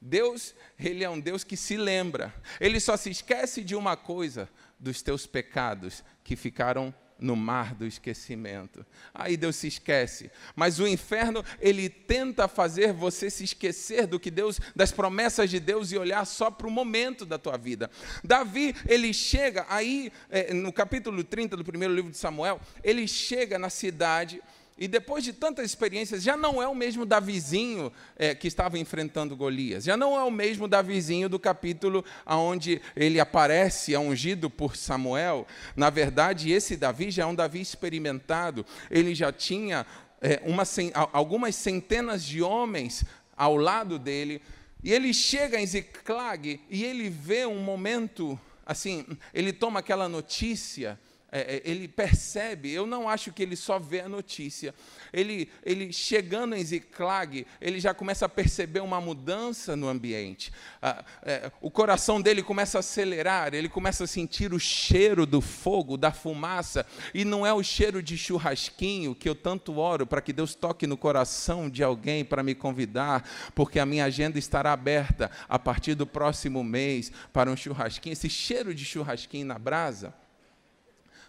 Deus, 0.01 0.53
ele 0.77 1.03
é 1.03 1.10
um 1.10 1.19
Deus 1.19 1.43
que 1.43 1.55
se 1.55 1.77
lembra. 1.77 2.33
Ele 2.60 2.79
só 2.79 2.98
se 2.98 3.10
esquece 3.10 3.63
de 3.63 3.75
uma 3.75 3.95
coisa, 3.95 4.50
dos 4.77 5.01
teus 5.01 5.25
pecados 5.25 6.03
que 6.24 6.36
ficaram 6.36 6.93
no 7.24 7.38
mar 7.38 7.74
do 7.74 7.88
esquecimento. 7.88 8.86
Aí 9.13 9.38
Deus 9.38 9.56
se 9.56 9.68
esquece. 9.68 10.30
Mas 10.56 10.80
o 10.80 10.86
inferno, 10.86 11.44
ele 11.60 11.89
tenta 11.89 12.50
fazer 12.50 12.92
você 12.92 13.30
se 13.30 13.46
esquecer 13.46 14.06
do 14.06 14.20
que 14.20 14.30
Deus, 14.30 14.60
das 14.75 14.92
promessas 14.92 15.50
de 15.50 15.58
Deus 15.58 15.92
e 15.94 15.98
olhar 15.98 16.25
só 16.25 16.51
para 16.51 16.68
o 16.68 16.72
momento 16.72 17.25
da 17.25 17.39
tua 17.39 17.58
vida. 17.58 17.89
Davi, 18.24 18.75
ele 18.86 19.13
chega 19.13 19.65
aí, 19.70 20.12
é, 20.30 20.53
no 20.53 20.74
capítulo 20.74 21.24
30 21.24 21.56
do 21.56 21.63
primeiro 21.63 21.96
livro 21.96 22.12
de 22.12 22.18
Samuel, 22.18 22.60
ele 22.84 23.08
chega 23.08 23.58
na 23.58 23.70
cidade 23.70 24.42
e 24.77 24.88
depois 24.88 25.24
de 25.24 25.32
tantas 25.32 25.65
experiências, 25.65 26.24
já 26.24 26.36
não 26.36 26.62
é 26.62 26.68
o 26.68 26.74
mesmo 26.74 27.06
Davizinho 27.06 27.92
é, 28.18 28.34
que 28.34 28.48
estava 28.48 28.80
enfrentando 28.80 29.36
Golias. 29.36 29.84
Já 29.84 29.96
não 29.96 30.18
é 30.18 30.24
o 30.24 30.32
mesmo 30.32 30.68
Davizinho 30.68 31.30
do 31.30 31.39
capítulo 31.39 32.03
onde 32.25 32.82
ele 32.96 33.20
aparece, 33.20 33.94
é 33.94 34.00
ungido 34.00 34.50
por 34.50 34.75
Samuel. 34.75 35.46
Na 35.75 35.92
verdade, 35.92 36.51
esse 36.51 36.75
Davi 36.75 37.12
já 37.12 37.24
é 37.24 37.25
um 37.25 37.36
Davi 37.36 37.62
experimentado. 37.62 38.65
Ele 38.89 39.13
já 39.13 39.32
tinha 39.32 39.86
é, 40.20 40.42
uma, 40.44 40.63
algumas 41.12 41.56
centenas 41.56 42.24
de 42.24 42.42
homens 42.42 43.06
ao 43.38 43.56
lado 43.56 44.00
dele. 44.00 44.42
E 44.84 44.92
ele 44.92 45.13
chega 45.13 45.62
em 45.62 45.68
Ziklag 45.68 46.60
e 46.68 46.84
ele 46.84 47.10
vê 47.10 47.46
um 47.46 47.60
momento, 47.60 48.39
assim, 48.65 49.06
ele 49.34 49.53
toma 49.53 49.82
aquela 49.82 50.10
notícia 50.10 51.00
é, 51.34 51.62
ele 51.66 51.88
percebe, 51.88 52.72
eu 52.72 52.86
não 52.86 53.10
acho 53.10 53.34
que 53.34 53.42
ele 53.42 53.56
só 53.56 53.80
vê 53.80 54.02
a 54.02 54.08
notícia. 54.08 54.74
Ele, 55.12 55.50
ele 55.66 55.92
chegando 55.92 56.56
em 56.56 56.63
Ziklag, 56.63 57.48
ele 57.60 57.80
já 57.80 57.92
começa 57.92 58.28
a 58.28 58.30
perceber 58.30 58.82
uma 58.82 59.02
mudança 59.02 59.75
no 59.75 59.90
ambiente. 59.90 60.54
Ah, 60.80 61.04
é, 61.24 61.52
o 61.60 61.72
coração 61.72 62.22
dele 62.22 62.44
começa 62.44 62.78
a 62.78 62.82
acelerar, 62.82 63.56
ele 63.56 63.68
começa 63.68 64.04
a 64.04 64.08
sentir 64.08 64.54
o 64.54 64.60
cheiro 64.60 65.25
do 65.25 65.42
fogo, 65.42 65.98
da 65.98 66.12
fumaça, 66.12 66.86
e 67.16 67.25
não 67.25 67.48
é 67.48 67.52
o 67.52 67.63
cheiro 67.63 68.04
de 68.04 68.16
churrasquinho 68.16 69.16
que 69.16 69.28
eu 69.28 69.34
tanto 69.34 69.78
oro 69.80 70.06
para 70.06 70.22
que 70.22 70.32
Deus 70.32 70.54
toque 70.54 70.86
no 70.86 70.96
coração 70.96 71.68
de 71.68 71.84
alguém 71.84 72.24
para 72.24 72.44
me 72.44 72.54
convidar, 72.54 73.28
porque 73.56 73.80
a 73.80 73.88
minha 73.88 74.06
agenda 74.06 74.38
estará 74.38 74.72
aberta 74.72 75.32
a 75.50 75.58
partir 75.58 75.96
do 75.96 76.06
próximo 76.06 76.63
mês 76.63 77.12
para 77.34 77.50
um 77.50 77.58
churrasquinho. 77.58 78.13
Esse 78.13 78.30
cheiro 78.30 78.72
de 78.75 78.86
churrasquinho 78.86 79.48
na 79.48 79.58
brasa 79.58 80.13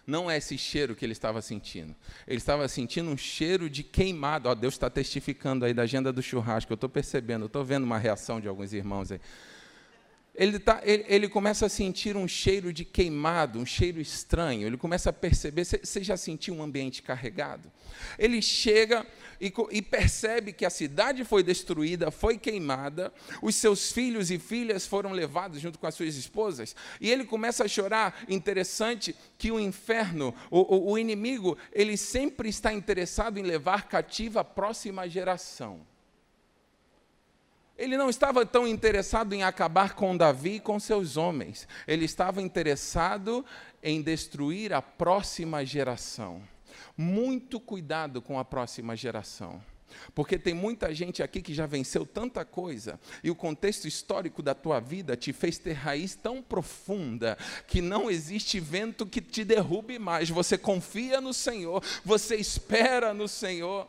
não 0.05 0.29
é 0.29 0.37
esse 0.37 0.57
cheiro 0.57 0.95
que 0.95 1.05
ele 1.05 1.13
estava 1.13 1.41
sentindo. 1.41 1.95
Ele 2.27 2.37
estava 2.37 2.67
sentindo 2.67 3.09
um 3.09 3.17
cheiro 3.17 3.69
de 3.69 3.83
queimado. 3.83 4.47
Ó, 4.47 4.55
Deus 4.55 4.75
está 4.75 4.89
testificando 4.89 5.65
aí 5.65 5.73
da 5.73 5.83
agenda 5.83 6.13
do 6.13 6.21
churrasco. 6.21 6.71
Eu 6.71 6.75
estou 6.75 6.89
percebendo, 6.89 7.45
estou 7.45 7.63
vendo 7.63 7.83
uma 7.83 7.97
reação 7.97 8.39
de 8.39 8.47
alguns 8.47 8.73
irmãos 8.73 9.11
aí 9.11 9.19
ele, 10.35 10.59
tá, 10.59 10.81
ele, 10.83 11.05
ele, 11.07 11.29
começa 11.29 11.65
a 11.65 11.69
sentir 11.69 12.17
um 12.17 12.27
cheiro 12.27 12.73
de 12.73 12.83
queimado, 12.83 13.57
um 13.57 13.65
cheiro 13.65 14.01
estranho. 14.01 14.67
Ele 14.67 14.77
começa 14.77 15.09
a 15.09 15.13
perceber. 15.13 15.63
Você 15.63 16.03
já 16.03 16.17
sentiu 16.17 16.53
um 16.55 16.61
ambiente 16.61 17.01
carregado? 17.01 17.71
Ele 18.19 18.41
chega 18.41 19.05
e, 19.39 19.53
e, 19.71 19.81
percebe 19.81 20.51
que 20.51 20.65
a 20.65 20.69
cidade 20.69 21.23
foi 21.23 21.41
destruída, 21.41 22.11
foi 22.11 22.37
queimada, 22.37 23.13
os 23.41 23.55
seus 23.55 23.91
filhos 23.91 24.29
e 24.29 24.37
filhas 24.37 24.85
foram 24.85 25.11
levados 25.11 25.61
junto 25.61 25.79
com 25.79 25.87
as 25.87 25.95
suas 25.95 26.15
esposas, 26.15 26.75
e 26.99 27.09
ele 27.09 27.25
começa 27.25 27.63
a 27.63 27.67
chorar. 27.67 28.23
Interessante 28.27 29.15
que 29.37 29.51
o 29.51 29.59
inferno, 29.59 30.33
o, 30.49 30.75
o, 30.75 30.91
o 30.91 30.97
inimigo, 30.97 31.57
ele 31.71 31.97
sempre 31.97 32.49
está 32.49 32.73
interessado 32.73 33.37
em 33.37 33.43
levar 33.43 33.87
cativa 33.87 34.41
a 34.41 34.45
próxima 34.45 35.07
geração. 35.07 35.94
Ele 37.85 37.97
não 37.97 38.09
estava 38.09 38.43
tão 38.47 38.67
interessado 38.67 39.33
em 39.33 39.43
acabar 39.43 39.93
com 39.93 40.17
Davi 40.17 40.55
e 40.55 40.59
com 40.59 40.79
seus 40.79 41.17
homens. 41.17 41.67
Ele 41.87 42.03
estava 42.03 42.41
interessado 42.41 43.45
em 43.81 44.01
destruir 44.01 44.73
a 44.73 44.81
próxima 44.81 45.63
geração. 45.63 46.41
Muito 46.97 47.59
cuidado 47.59 48.23
com 48.23 48.39
a 48.39 48.43
próxima 48.43 48.95
geração. 48.95 49.61
Porque 50.15 50.39
tem 50.39 50.51
muita 50.51 50.95
gente 50.95 51.21
aqui 51.21 51.43
que 51.43 51.53
já 51.53 51.67
venceu 51.67 52.07
tanta 52.07 52.43
coisa, 52.43 52.99
e 53.23 53.29
o 53.29 53.35
contexto 53.35 53.87
histórico 53.87 54.41
da 54.41 54.55
tua 54.55 54.79
vida 54.79 55.15
te 55.15 55.31
fez 55.31 55.59
ter 55.59 55.73
raiz 55.73 56.15
tão 56.15 56.41
profunda 56.41 57.37
que 57.67 57.81
não 57.81 58.09
existe 58.09 58.59
vento 58.59 59.05
que 59.05 59.21
te 59.21 59.45
derrube 59.45 59.99
mais. 59.99 60.27
Você 60.29 60.57
confia 60.57 61.21
no 61.21 61.35
Senhor, 61.35 61.83
você 62.03 62.35
espera 62.35 63.13
no 63.13 63.27
Senhor. 63.27 63.87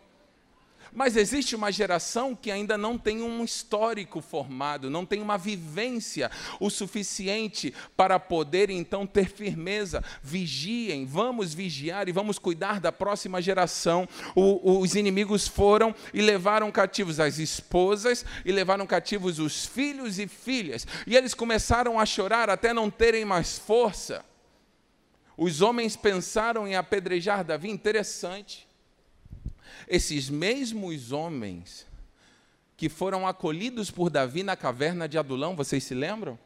Mas 0.97 1.15
existe 1.15 1.55
uma 1.55 1.71
geração 1.71 2.35
que 2.35 2.51
ainda 2.51 2.79
não 2.79 2.97
tem 2.97 3.21
um 3.21 3.45
histórico 3.45 4.23
formado, 4.23 4.89
não 4.89 5.05
tem 5.05 5.21
uma 5.21 5.37
vivência 5.37 6.31
o 6.59 6.71
suficiente 6.71 7.75
para 7.95 8.19
poder 8.19 8.71
então 8.71 9.07
ter 9.07 9.29
firmeza. 9.29 10.03
Vigiem, 10.23 11.05
vamos 11.05 11.53
vigiar 11.53 12.09
e 12.09 12.13
vamos 12.13 12.39
cuidar 12.39 12.81
da 12.81 12.91
próxima 12.91 13.43
geração. 13.43 14.09
O, 14.35 14.81
os 14.81 14.95
inimigos 14.95 15.47
foram 15.47 15.95
e 16.15 16.23
levaram 16.23 16.73
cativos 16.73 17.21
as 17.21 17.39
esposas 17.39 18.25
e 18.43 18.51
levaram 18.51 18.87
cativos 18.87 19.39
os 19.39 19.67
filhos 19.67 20.19
e 20.19 20.27
filhas. 20.27 20.87
E 21.07 21.15
eles 21.15 21.35
começaram 21.35 22.01
a 22.01 22.07
chorar 22.07 22.49
até 22.49 22.73
não 22.73 22.91
terem 22.91 23.27
mais 23.27 23.59
força. 23.59 24.25
Os 25.37 25.61
homens 25.61 25.95
pensaram 25.95 26.67
em 26.67 26.75
apedrejar 26.75 27.45
Davi, 27.45 27.69
interessante. 27.69 28.66
Esses 29.89 30.29
mesmos 30.29 31.13
homens 31.13 31.87
que 32.77 32.89
foram 32.89 33.27
acolhidos 33.27 33.91
por 33.91 34.11
Davi 34.11 34.43
na 34.43 34.57
caverna 34.57 35.09
de 35.09 35.17
Adulão, 35.17 35.57
vocês 35.57 35.85
se 35.85 35.95
lembram? 35.95 36.39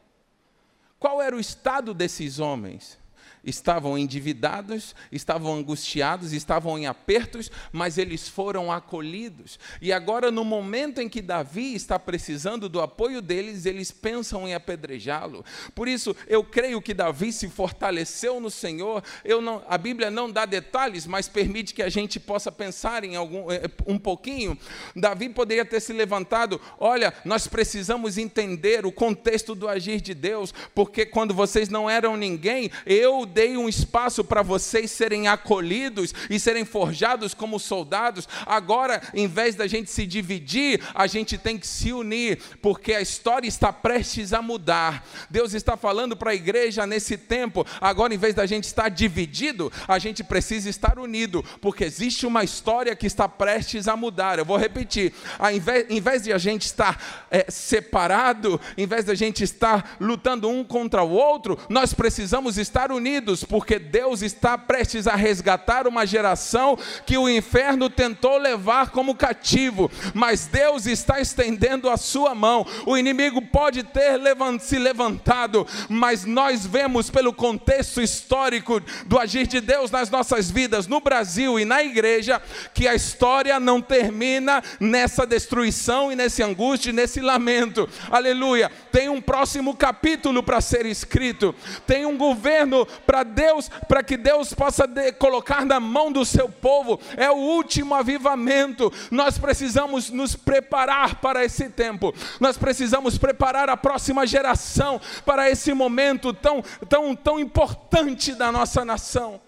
Qual 0.97 1.21
era 1.21 1.35
o 1.35 1.39
estado 1.39 1.93
desses 1.93 2.39
homens? 2.39 3.00
Estavam 3.43 3.97
endividados, 3.97 4.95
estavam 5.11 5.53
angustiados, 5.53 6.33
estavam 6.33 6.77
em 6.77 6.85
apertos, 6.85 7.51
mas 7.71 7.97
eles 7.97 8.27
foram 8.27 8.71
acolhidos. 8.71 9.59
E 9.81 9.91
agora, 9.91 10.29
no 10.31 10.43
momento 10.43 11.01
em 11.01 11.09
que 11.09 11.21
Davi 11.21 11.73
está 11.73 11.97
precisando 11.97 12.69
do 12.69 12.81
apoio 12.81 13.21
deles, 13.21 13.65
eles 13.65 13.91
pensam 13.91 14.47
em 14.47 14.53
apedrejá-lo. 14.53 15.43
Por 15.73 15.87
isso, 15.87 16.15
eu 16.27 16.43
creio 16.43 16.81
que 16.81 16.93
Davi 16.93 17.33
se 17.33 17.49
fortaleceu 17.49 18.39
no 18.39 18.51
Senhor. 18.51 19.03
Eu 19.25 19.41
não, 19.41 19.63
a 19.67 19.77
Bíblia 19.77 20.11
não 20.11 20.29
dá 20.29 20.45
detalhes, 20.45 21.07
mas 21.07 21.27
permite 21.27 21.73
que 21.73 21.81
a 21.81 21.89
gente 21.89 22.19
possa 22.19 22.51
pensar 22.51 23.03
em 23.03 23.15
algum 23.15 23.51
eh, 23.51 23.69
um 23.87 23.97
pouquinho. 23.97 24.57
Davi 24.95 25.29
poderia 25.29 25.65
ter 25.65 25.79
se 25.79 25.93
levantado. 25.93 26.61
Olha, 26.79 27.13
nós 27.25 27.47
precisamos 27.47 28.17
entender 28.17 28.85
o 28.85 28.91
contexto 28.91 29.55
do 29.55 29.67
agir 29.67 30.01
de 30.01 30.13
Deus, 30.13 30.53
porque 30.75 31.05
quando 31.05 31.33
vocês 31.33 31.69
não 31.69 31.89
eram 31.89 32.15
ninguém, 32.15 32.69
eu 32.85 33.25
dei 33.31 33.57
um 33.57 33.69
espaço 33.69 34.23
para 34.23 34.41
vocês 34.41 34.91
serem 34.91 35.27
acolhidos 35.27 36.13
e 36.29 36.39
serem 36.39 36.65
forjados 36.65 37.33
como 37.33 37.59
soldados. 37.59 38.27
Agora, 38.45 39.01
em 39.13 39.27
vez 39.27 39.55
da 39.55 39.67
gente 39.67 39.89
se 39.89 40.05
dividir, 40.05 40.81
a 40.93 41.07
gente 41.07 41.37
tem 41.37 41.57
que 41.57 41.65
se 41.65 41.91
unir, 41.91 42.39
porque 42.61 42.93
a 42.93 43.01
história 43.01 43.47
está 43.47 43.71
prestes 43.71 44.33
a 44.33 44.41
mudar. 44.41 45.05
Deus 45.29 45.53
está 45.53 45.77
falando 45.77 46.15
para 46.15 46.31
a 46.31 46.35
igreja 46.35 46.85
nesse 46.85 47.17
tempo. 47.17 47.65
Agora, 47.79 48.13
em 48.13 48.17
vez 48.17 48.35
da 48.35 48.45
gente 48.45 48.65
estar 48.65 48.89
dividido, 48.89 49.71
a 49.87 49.97
gente 49.97 50.23
precisa 50.23 50.69
estar 50.69 50.99
unido, 50.99 51.43
porque 51.61 51.83
existe 51.83 52.25
uma 52.25 52.43
história 52.43 52.95
que 52.95 53.07
está 53.07 53.27
prestes 53.27 53.87
a 53.87 53.95
mudar. 53.95 54.39
Eu 54.39 54.45
vou 54.45 54.57
repetir: 54.57 55.13
invés, 55.53 55.85
em 55.89 56.01
vez 56.01 56.23
de 56.23 56.33
a 56.33 56.37
gente 56.37 56.65
estar 56.65 57.25
é, 57.29 57.45
separado, 57.49 58.59
em 58.77 58.85
vez 58.85 59.05
da 59.05 59.15
gente 59.15 59.43
estar 59.43 59.95
lutando 59.99 60.49
um 60.49 60.63
contra 60.63 61.03
o 61.03 61.09
outro, 61.09 61.57
nós 61.69 61.93
precisamos 61.93 62.57
estar 62.57 62.91
unidos 62.91 63.20
unidos, 63.21 63.43
porque 63.43 63.77
Deus 63.77 64.21
está 64.21 64.57
prestes 64.57 65.07
a 65.07 65.15
resgatar 65.15 65.87
uma 65.87 66.05
geração 66.05 66.77
que 67.05 67.17
o 67.17 67.29
inferno 67.29 67.89
tentou 67.89 68.37
levar 68.37 68.89
como 68.89 69.15
cativo, 69.15 69.91
mas 70.13 70.47
Deus 70.47 70.87
está 70.87 71.19
estendendo 71.19 71.89
a 71.89 71.97
sua 71.97 72.33
mão. 72.33 72.65
O 72.85 72.97
inimigo 72.97 73.41
pode 73.41 73.83
ter 73.83 74.19
se 74.59 74.79
levantado, 74.79 75.67
mas 75.87 76.25
nós 76.25 76.65
vemos 76.65 77.09
pelo 77.09 77.31
contexto 77.31 78.01
histórico 78.01 78.81
do 79.05 79.19
agir 79.19 79.45
de 79.45 79.61
Deus 79.61 79.91
nas 79.91 80.09
nossas 80.09 80.49
vidas, 80.49 80.87
no 80.87 80.99
Brasil 80.99 81.59
e 81.59 81.65
na 81.65 81.83
igreja, 81.83 82.41
que 82.73 82.87
a 82.87 82.95
história 82.95 83.59
não 83.59 83.81
termina 83.81 84.63
nessa 84.79 85.25
destruição 85.25 86.11
e 86.11 86.15
nesse 86.15 86.41
angústia 86.41 86.89
e 86.89 86.93
nesse 86.93 87.21
lamento. 87.21 87.87
Aleluia. 88.09 88.71
Tem 88.91 89.09
um 89.09 89.21
próximo 89.21 89.75
capítulo 89.75 90.41
para 90.41 90.59
ser 90.59 90.85
escrito. 90.85 91.53
Tem 91.85 92.05
um 92.05 92.17
governo 92.17 92.85
para 93.11 93.23
Deus, 93.23 93.69
para 93.89 94.01
que 94.01 94.15
Deus 94.15 94.53
possa 94.53 94.87
de, 94.87 95.11
colocar 95.11 95.65
na 95.65 95.81
mão 95.81 96.09
do 96.09 96.23
seu 96.23 96.47
povo. 96.47 96.97
É 97.17 97.29
o 97.29 97.35
último 97.35 97.93
avivamento. 97.93 98.89
Nós 99.11 99.37
precisamos 99.37 100.09
nos 100.09 100.33
preparar 100.33 101.15
para 101.15 101.43
esse 101.43 101.67
tempo. 101.67 102.15
Nós 102.39 102.57
precisamos 102.57 103.17
preparar 103.17 103.69
a 103.69 103.75
próxima 103.75 104.25
geração 104.25 105.01
para 105.25 105.49
esse 105.49 105.73
momento 105.73 106.31
tão 106.31 106.63
tão 106.87 107.13
tão 107.13 107.37
importante 107.37 108.33
da 108.33 108.49
nossa 108.49 108.85
nação. 108.85 109.41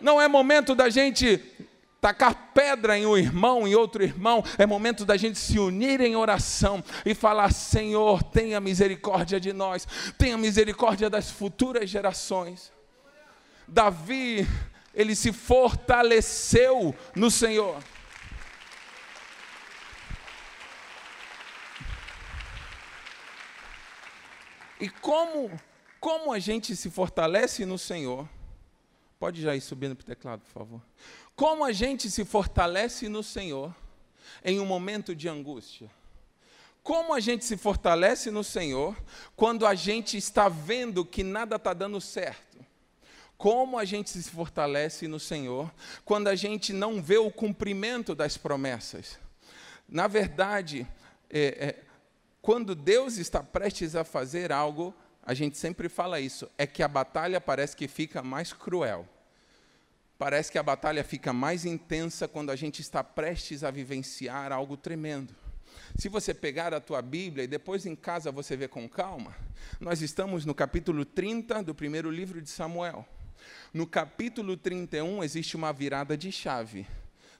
Não 0.00 0.18
é 0.18 0.26
momento 0.26 0.74
da 0.74 0.88
gente 0.88 1.42
tacar 2.02 2.50
pedra 2.52 2.98
em 2.98 3.06
um 3.06 3.16
irmão, 3.16 3.66
em 3.66 3.76
outro 3.76 4.02
irmão, 4.02 4.42
é 4.58 4.66
momento 4.66 5.04
da 5.04 5.16
gente 5.16 5.38
se 5.38 5.56
unir 5.56 6.00
em 6.00 6.16
oração 6.16 6.82
e 7.06 7.14
falar: 7.14 7.52
Senhor, 7.52 8.24
tenha 8.24 8.60
misericórdia 8.60 9.38
de 9.38 9.52
nós, 9.52 9.86
tenha 10.18 10.36
misericórdia 10.36 11.08
das 11.08 11.30
futuras 11.30 11.88
gerações. 11.88 12.72
Davi, 13.68 14.46
ele 14.92 15.14
se 15.14 15.32
fortaleceu 15.32 16.92
no 17.14 17.30
Senhor. 17.30 17.80
E 24.80 24.88
como, 24.88 25.48
como 26.00 26.32
a 26.32 26.40
gente 26.40 26.74
se 26.74 26.90
fortalece 26.90 27.64
no 27.64 27.78
Senhor? 27.78 28.28
Pode 29.22 29.40
já 29.40 29.54
ir 29.54 29.60
subindo 29.60 29.94
para 29.94 30.02
o 30.02 30.06
teclado, 30.06 30.40
por 30.40 30.50
favor. 30.50 30.82
Como 31.34 31.64
a 31.64 31.72
gente 31.72 32.10
se 32.10 32.24
fortalece 32.24 33.08
no 33.08 33.22
Senhor 33.22 33.74
em 34.44 34.60
um 34.60 34.66
momento 34.66 35.14
de 35.14 35.28
angústia? 35.28 35.90
Como 36.82 37.14
a 37.14 37.20
gente 37.20 37.44
se 37.44 37.56
fortalece 37.56 38.30
no 38.30 38.42
Senhor 38.42 38.96
quando 39.36 39.66
a 39.66 39.74
gente 39.74 40.16
está 40.16 40.48
vendo 40.48 41.04
que 41.04 41.22
nada 41.22 41.56
está 41.56 41.72
dando 41.72 42.00
certo? 42.00 42.58
Como 43.38 43.78
a 43.78 43.84
gente 43.84 44.10
se 44.10 44.30
fortalece 44.30 45.08
no 45.08 45.18
Senhor 45.18 45.72
quando 46.04 46.28
a 46.28 46.34
gente 46.34 46.72
não 46.72 47.02
vê 47.02 47.18
o 47.18 47.30
cumprimento 47.30 48.14
das 48.14 48.36
promessas? 48.36 49.18
Na 49.88 50.06
verdade, 50.06 50.86
é, 51.30 51.40
é, 51.40 51.82
quando 52.40 52.74
Deus 52.74 53.16
está 53.16 53.42
prestes 53.42 53.94
a 53.94 54.04
fazer 54.04 54.52
algo, 54.52 54.94
a 55.22 55.34
gente 55.34 55.56
sempre 55.56 55.88
fala 55.88 56.20
isso, 56.20 56.48
é 56.58 56.66
que 56.66 56.82
a 56.82 56.88
batalha 56.88 57.40
parece 57.40 57.76
que 57.76 57.86
fica 57.86 58.22
mais 58.22 58.52
cruel. 58.52 59.08
Parece 60.22 60.52
que 60.52 60.58
a 60.58 60.62
batalha 60.62 61.02
fica 61.02 61.32
mais 61.32 61.64
intensa 61.64 62.28
quando 62.28 62.50
a 62.50 62.54
gente 62.54 62.78
está 62.78 63.02
prestes 63.02 63.64
a 63.64 63.72
vivenciar 63.72 64.52
algo 64.52 64.76
tremendo. 64.76 65.34
Se 65.98 66.08
você 66.08 66.32
pegar 66.32 66.72
a 66.72 66.80
tua 66.80 67.02
Bíblia 67.02 67.42
e 67.42 67.48
depois 67.48 67.86
em 67.86 67.96
casa 67.96 68.30
você 68.30 68.56
ver 68.56 68.68
com 68.68 68.88
calma, 68.88 69.34
nós 69.80 70.00
estamos 70.00 70.44
no 70.44 70.54
capítulo 70.54 71.04
30 71.04 71.64
do 71.64 71.74
primeiro 71.74 72.08
livro 72.08 72.40
de 72.40 72.48
Samuel. 72.48 73.04
No 73.74 73.84
capítulo 73.84 74.56
31 74.56 75.24
existe 75.24 75.56
uma 75.56 75.72
virada 75.72 76.16
de 76.16 76.30
chave. 76.30 76.86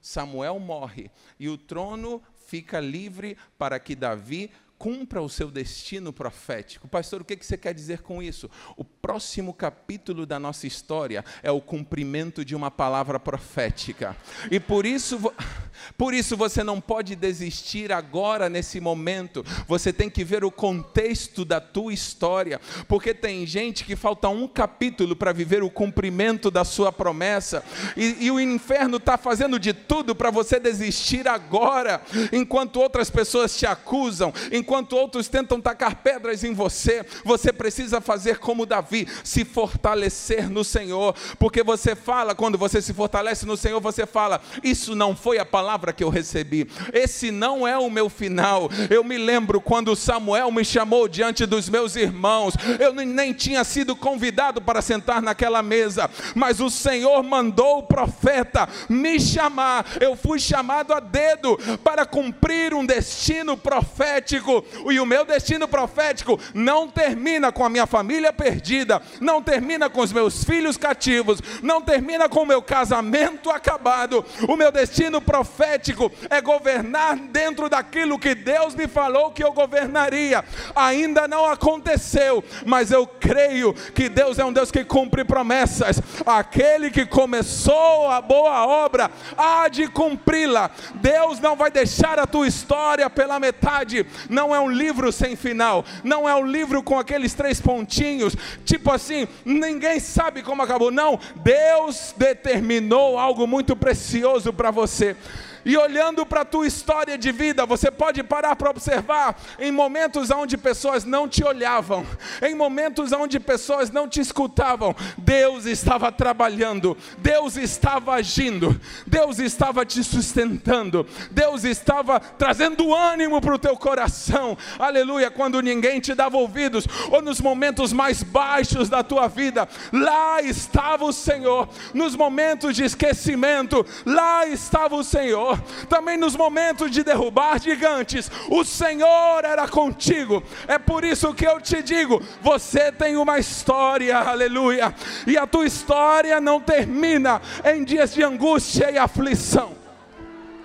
Samuel 0.00 0.58
morre 0.58 1.08
e 1.38 1.48
o 1.48 1.56
trono 1.56 2.20
fica 2.48 2.80
livre 2.80 3.38
para 3.56 3.78
que 3.78 3.94
Davi 3.94 4.50
cumpra 4.82 5.22
o 5.22 5.28
seu 5.28 5.48
destino 5.48 6.12
profético. 6.12 6.88
Pastor, 6.88 7.20
o 7.20 7.24
que 7.24 7.36
você 7.40 7.56
quer 7.56 7.72
dizer 7.72 8.02
com 8.02 8.20
isso? 8.20 8.50
O 8.76 8.82
próximo 8.82 9.54
capítulo 9.54 10.26
da 10.26 10.40
nossa 10.40 10.66
história 10.66 11.24
é 11.40 11.52
o 11.52 11.60
cumprimento 11.60 12.44
de 12.44 12.56
uma 12.56 12.68
palavra 12.68 13.20
profética. 13.20 14.16
E 14.50 14.58
por 14.58 14.84
isso, 14.84 15.32
por 15.96 16.12
isso 16.12 16.36
você 16.36 16.64
não 16.64 16.80
pode 16.80 17.14
desistir 17.14 17.92
agora 17.92 18.48
nesse 18.48 18.80
momento. 18.80 19.44
Você 19.68 19.92
tem 19.92 20.10
que 20.10 20.24
ver 20.24 20.42
o 20.42 20.50
contexto 20.50 21.44
da 21.44 21.60
tua 21.60 21.94
história, 21.94 22.60
porque 22.88 23.14
tem 23.14 23.46
gente 23.46 23.84
que 23.84 23.94
falta 23.94 24.28
um 24.30 24.48
capítulo 24.48 25.14
para 25.14 25.32
viver 25.32 25.62
o 25.62 25.70
cumprimento 25.70 26.50
da 26.50 26.64
sua 26.64 26.90
promessa, 26.90 27.62
e, 27.96 28.26
e 28.26 28.30
o 28.32 28.40
inferno 28.40 28.96
está 28.96 29.16
fazendo 29.16 29.60
de 29.60 29.72
tudo 29.72 30.12
para 30.12 30.32
você 30.32 30.58
desistir 30.58 31.28
agora, 31.28 32.02
enquanto 32.32 32.80
outras 32.80 33.08
pessoas 33.08 33.56
te 33.56 33.64
acusam, 33.64 34.34
enquanto 34.50 34.71
enquanto 34.72 34.96
outros 34.96 35.28
tentam 35.28 35.60
tacar 35.60 35.96
pedras 35.96 36.42
em 36.42 36.54
você, 36.54 37.04
você 37.22 37.52
precisa 37.52 38.00
fazer 38.00 38.38
como 38.38 38.64
Davi, 38.64 39.06
se 39.22 39.44
fortalecer 39.44 40.48
no 40.48 40.64
Senhor, 40.64 41.14
porque 41.38 41.62
você 41.62 41.94
fala, 41.94 42.34
quando 42.34 42.56
você 42.56 42.80
se 42.80 42.94
fortalece 42.94 43.44
no 43.44 43.54
Senhor, 43.54 43.82
você 43.82 44.06
fala: 44.06 44.40
Isso 44.64 44.94
não 44.94 45.14
foi 45.14 45.38
a 45.38 45.44
palavra 45.44 45.92
que 45.92 46.02
eu 46.02 46.08
recebi, 46.08 46.66
esse 46.90 47.30
não 47.30 47.68
é 47.68 47.76
o 47.76 47.90
meu 47.90 48.08
final. 48.08 48.70
Eu 48.88 49.04
me 49.04 49.18
lembro 49.18 49.60
quando 49.60 49.94
Samuel 49.94 50.50
me 50.50 50.64
chamou 50.64 51.06
diante 51.06 51.44
dos 51.44 51.68
meus 51.68 51.94
irmãos, 51.94 52.54
eu 52.80 52.94
nem 52.94 53.34
tinha 53.34 53.64
sido 53.64 53.94
convidado 53.94 54.58
para 54.62 54.80
sentar 54.80 55.20
naquela 55.20 55.62
mesa, 55.62 56.10
mas 56.34 56.60
o 56.60 56.70
Senhor 56.70 57.22
mandou 57.22 57.80
o 57.80 57.82
profeta 57.82 58.66
me 58.88 59.20
chamar, 59.20 59.84
eu 60.00 60.16
fui 60.16 60.40
chamado 60.40 60.94
a 60.94 61.00
dedo 61.00 61.58
para 61.84 62.06
cumprir 62.06 62.72
um 62.72 62.86
destino 62.86 63.54
profético 63.54 64.61
e 64.90 64.98
o 64.98 65.06
meu 65.06 65.24
destino 65.24 65.66
profético 65.68 66.38
não 66.54 66.88
termina 66.88 67.50
com 67.52 67.64
a 67.64 67.68
minha 67.68 67.86
família 67.86 68.32
perdida, 68.32 69.00
não 69.20 69.42
termina 69.42 69.88
com 69.88 70.00
os 70.00 70.12
meus 70.12 70.44
filhos 70.44 70.76
cativos, 70.76 71.40
não 71.62 71.80
termina 71.80 72.28
com 72.28 72.42
o 72.42 72.46
meu 72.46 72.62
casamento 72.62 73.50
acabado. 73.50 74.24
O 74.48 74.56
meu 74.56 74.72
destino 74.72 75.20
profético 75.20 76.10
é 76.30 76.40
governar 76.40 77.16
dentro 77.16 77.68
daquilo 77.68 78.18
que 78.18 78.34
Deus 78.34 78.74
me 78.74 78.88
falou 78.88 79.30
que 79.30 79.44
eu 79.44 79.52
governaria. 79.52 80.44
Ainda 80.74 81.28
não 81.28 81.44
aconteceu, 81.44 82.42
mas 82.66 82.90
eu 82.90 83.06
creio 83.06 83.72
que 83.94 84.08
Deus 84.08 84.38
é 84.38 84.44
um 84.44 84.52
Deus 84.52 84.70
que 84.70 84.84
cumpre 84.84 85.24
promessas. 85.24 86.00
Aquele 86.26 86.90
que 86.90 87.06
começou 87.06 88.08
a 88.08 88.20
boa 88.20 88.66
obra 88.66 89.10
há 89.36 89.68
de 89.68 89.88
cumpri-la. 89.88 90.70
Deus 90.94 91.40
não 91.40 91.56
vai 91.56 91.70
deixar 91.70 92.18
a 92.18 92.26
tua 92.26 92.46
história 92.46 93.08
pela 93.10 93.38
metade. 93.38 94.06
Não 94.28 94.41
não 94.42 94.52
é 94.52 94.58
um 94.58 94.68
livro 94.68 95.12
sem 95.12 95.36
final, 95.36 95.84
não 96.02 96.28
é 96.28 96.34
um 96.34 96.44
livro 96.44 96.82
com 96.82 96.98
aqueles 96.98 97.32
três 97.32 97.60
pontinhos, 97.60 98.34
tipo 98.64 98.90
assim, 98.90 99.28
ninguém 99.44 100.00
sabe 100.00 100.42
como 100.42 100.62
acabou. 100.62 100.90
Não, 100.90 101.18
Deus 101.36 102.12
determinou 102.16 103.16
algo 103.16 103.46
muito 103.46 103.76
precioso 103.76 104.52
para 104.52 104.72
você. 104.72 105.16
E 105.64 105.76
olhando 105.76 106.26
para 106.26 106.40
a 106.40 106.44
tua 106.44 106.66
história 106.66 107.16
de 107.16 107.30
vida, 107.30 107.64
você 107.64 107.90
pode 107.90 108.22
parar 108.22 108.56
para 108.56 108.70
observar 108.70 109.36
em 109.58 109.70
momentos 109.70 110.30
onde 110.30 110.56
pessoas 110.56 111.04
não 111.04 111.28
te 111.28 111.44
olhavam, 111.44 112.06
em 112.42 112.54
momentos 112.54 113.12
onde 113.12 113.38
pessoas 113.38 113.90
não 113.90 114.08
te 114.08 114.20
escutavam, 114.20 114.94
Deus 115.16 115.66
estava 115.66 116.10
trabalhando, 116.10 116.96
Deus 117.18 117.56
estava 117.56 118.14
agindo, 118.14 118.78
Deus 119.06 119.38
estava 119.38 119.84
te 119.86 120.02
sustentando, 120.02 121.06
Deus 121.30 121.64
estava 121.64 122.18
trazendo 122.18 122.94
ânimo 122.94 123.40
para 123.40 123.54
o 123.54 123.58
teu 123.58 123.76
coração, 123.76 124.56
aleluia. 124.78 125.30
Quando 125.30 125.60
ninguém 125.60 126.00
te 126.00 126.14
dava 126.14 126.36
ouvidos, 126.36 126.86
ou 127.10 127.22
nos 127.22 127.40
momentos 127.40 127.92
mais 127.92 128.22
baixos 128.22 128.88
da 128.88 129.02
tua 129.02 129.28
vida, 129.28 129.68
lá 129.92 130.42
estava 130.42 131.04
o 131.04 131.12
Senhor, 131.12 131.68
nos 131.94 132.16
momentos 132.16 132.74
de 132.74 132.84
esquecimento, 132.84 133.84
lá 134.04 134.46
estava 134.46 134.96
o 134.96 135.04
Senhor, 135.04 135.51
também 135.88 136.16
nos 136.16 136.36
momentos 136.36 136.90
de 136.90 137.02
derrubar 137.02 137.60
gigantes, 137.60 138.30
o 138.48 138.64
Senhor 138.64 139.44
era 139.44 139.66
contigo, 139.68 140.42
é 140.66 140.78
por 140.78 141.04
isso 141.04 141.34
que 141.34 141.46
eu 141.46 141.60
te 141.60 141.82
digo: 141.82 142.22
você 142.40 142.90
tem 142.92 143.16
uma 143.16 143.38
história, 143.38 144.18
aleluia, 144.18 144.94
e 145.26 145.36
a 145.36 145.46
tua 145.46 145.66
história 145.66 146.40
não 146.40 146.60
termina 146.60 147.40
em 147.64 147.84
dias 147.84 148.12
de 148.14 148.22
angústia 148.22 148.90
e 148.90 148.98
aflição. 148.98 149.82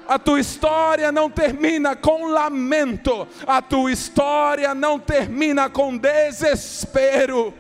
A 0.07 0.17
tua 0.17 0.39
história 0.39 1.11
não 1.11 1.29
termina 1.29 1.93
com 1.93 2.27
lamento, 2.27 3.27
a 3.45 3.61
tua 3.61 3.91
história 3.91 4.73
não 4.73 4.97
termina 4.97 5.69
com 5.69 5.97
desespero. 5.97 7.53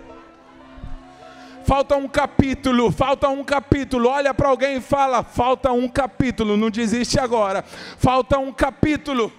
Falta 1.67 1.97
um 1.97 2.07
capítulo, 2.07 2.89
falta 2.93 3.27
um 3.27 3.43
capítulo. 3.43 4.07
Olha 4.07 4.33
para 4.33 4.47
alguém 4.47 4.77
e 4.77 4.81
fala: 4.81 5.21
falta 5.21 5.69
um 5.69 5.89
capítulo, 5.89 6.55
não 6.55 6.69
desiste 6.69 7.19
agora. 7.19 7.61
Falta 7.97 8.39
um 8.39 8.53
capítulo. 8.53 9.29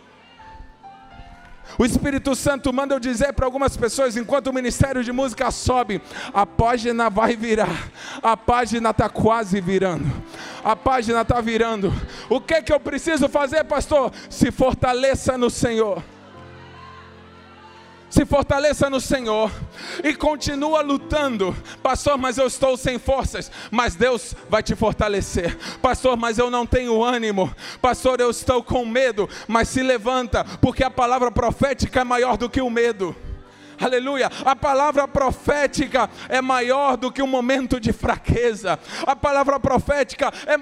O 1.79 1.87
Espírito 1.87 2.35
Santo 2.35 2.71
manda 2.71 2.95
eu 2.95 3.01
dizer 3.01 3.33
para 3.33 3.47
algumas 3.47 3.79
pessoas, 3.79 4.15
enquanto 4.15 4.49
o 4.49 4.53
ministério 4.53 5.03
de 5.03 5.11
música 5.11 5.51
sobe, 5.51 6.03
a 6.35 6.45
página 6.45 7.09
vai 7.09 7.35
virar, 7.35 7.89
a 8.23 8.37
página 8.37 8.91
está 8.91 9.09
quase 9.09 9.59
virando, 9.59 10.05
a 10.63 10.77
página 10.77 11.23
está 11.23 11.41
virando. 11.41 11.91
O 12.29 12.43
que 12.43 12.55
é 12.55 12.63
que 12.63 12.75
eu 12.75 12.81
preciso 12.81 13.27
fazer, 13.31 13.65
pastor? 13.65 14.13
Se 14.29 14.51
fortaleça 14.51 15.39
no 15.39 15.49
Senhor 15.49 16.03
se 18.11 18.25
fortaleça 18.25 18.89
no 18.89 19.01
Senhor 19.01 19.51
e 20.03 20.15
continua 20.15 20.81
lutando. 20.81 21.55
Pastor, 21.83 22.17
mas 22.17 22.39
eu 22.39 22.47
estou 22.47 22.77
sem 22.77 22.99
forças, 22.99 23.51
mas 23.71 23.95
Deus 23.95 24.35
vai 24.49 24.63
te 24.63 24.75
fortalecer. 24.75 25.57
Pastor, 25.81 26.17
mas 26.17 26.39
eu 26.39 26.51
não 26.51 26.67
tenho 26.67 27.03
ânimo. 27.03 27.55
Pastor, 27.81 28.21
eu 28.21 28.31
estou 28.31 28.63
com 28.63 28.85
medo, 28.85 29.29
mas 29.47 29.69
se 29.69 29.83
levanta, 29.83 30.45
porque 30.61 30.83
a 30.83 30.91
palavra 30.91 31.31
profética 31.31 32.01
é 32.01 32.05
maior 32.05 32.37
do 32.37 32.49
que 32.49 32.61
o 32.61 32.71
medo 32.71 33.15
aleluia. 33.81 34.31
A 34.45 34.55
palavra 34.55 35.07
profética 35.07 36.11
é 36.29 36.41
maior 36.41 36.97
do 36.97 37.11
que 37.11 37.23
um 37.23 37.27
momento 37.27 37.81
de 37.81 37.93
fraqueza. 37.93 38.79
A 39.07 39.15
palavva 39.15 39.59
profética 39.61 40.33
é. 40.47 40.59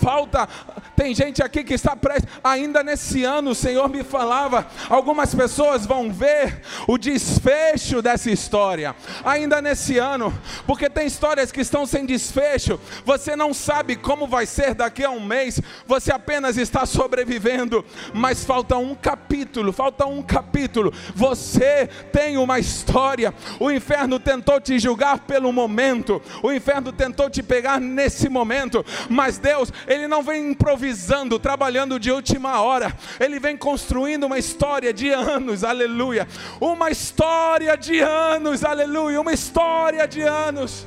Falta, 0.00 0.48
tem 0.96 1.14
gente 1.14 1.42
aqui 1.42 1.62
que 1.62 1.74
está 1.74 1.94
prestes, 1.94 2.30
ainda 2.42 2.82
nesse 2.82 3.24
ano 3.24 3.50
o 3.50 3.54
Senhor 3.54 3.88
me 3.88 4.02
falava, 4.02 4.66
algumas 4.88 5.34
pessoas 5.34 5.86
vão 5.86 6.10
ver 6.10 6.62
o 6.86 6.98
desfecho 6.98 8.02
dessa 8.02 8.30
história, 8.30 8.94
ainda 9.24 9.60
nesse 9.60 9.98
ano, 9.98 10.32
porque 10.66 10.88
tem 10.88 11.06
histórias 11.06 11.52
que 11.52 11.60
estão 11.60 11.86
sem 11.86 12.04
desfecho, 12.04 12.80
você 13.04 13.36
não 13.36 13.52
sabe 13.52 13.96
como 13.96 14.26
vai 14.26 14.46
ser 14.46 14.74
daqui 14.74 15.04
a 15.04 15.10
um 15.10 15.20
mês, 15.20 15.60
você 15.86 16.12
apenas 16.12 16.56
está 16.56 16.84
sobrevivendo, 16.86 17.84
mas 18.14 18.44
falta 18.44 18.76
um 18.76 18.94
capítulo, 18.94 19.72
falta 19.72 20.06
um 20.06 20.22
capítulo 20.22 20.37
capítulo. 20.38 20.92
Você 21.14 21.88
tem 22.12 22.36
uma 22.36 22.58
história. 22.58 23.34
O 23.58 23.70
inferno 23.70 24.20
tentou 24.20 24.60
te 24.60 24.78
julgar 24.78 25.18
pelo 25.20 25.52
momento, 25.52 26.22
o 26.42 26.52
inferno 26.52 26.92
tentou 26.92 27.28
te 27.28 27.42
pegar 27.42 27.80
nesse 27.80 28.28
momento, 28.28 28.84
mas 29.08 29.38
Deus, 29.38 29.72
Ele 29.86 30.06
não 30.06 30.22
vem 30.22 30.52
improvisando, 30.52 31.38
trabalhando 31.38 31.98
de 31.98 32.10
última 32.10 32.60
hora, 32.60 32.96
Ele 33.18 33.40
vem 33.40 33.56
construindo 33.56 34.24
uma 34.24 34.38
história 34.38 34.92
de 34.92 35.10
anos, 35.10 35.64
aleluia. 35.64 36.28
Uma 36.60 36.90
história 36.90 37.76
de 37.76 38.00
anos, 38.00 38.64
aleluia. 38.64 39.20
Uma 39.20 39.32
história 39.32 40.06
de 40.06 40.22
anos. 40.22 40.86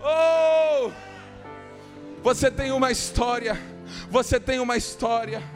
Oh! 0.00 0.90
Você 2.22 2.50
tem 2.50 2.70
uma 2.72 2.90
história, 2.90 3.60
você 4.10 4.38
tem 4.38 4.58
uma 4.60 4.76
história. 4.76 5.55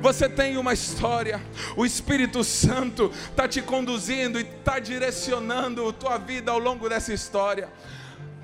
Você 0.00 0.28
tem 0.28 0.56
uma 0.56 0.72
história, 0.72 1.40
o 1.76 1.84
Espírito 1.84 2.44
Santo 2.44 3.10
está 3.30 3.48
te 3.48 3.60
conduzindo 3.60 4.38
e 4.38 4.42
está 4.42 4.78
direcionando 4.78 5.88
a 5.88 5.92
tua 5.92 6.18
vida 6.18 6.52
ao 6.52 6.58
longo 6.58 6.88
dessa 6.88 7.12
história. 7.12 7.68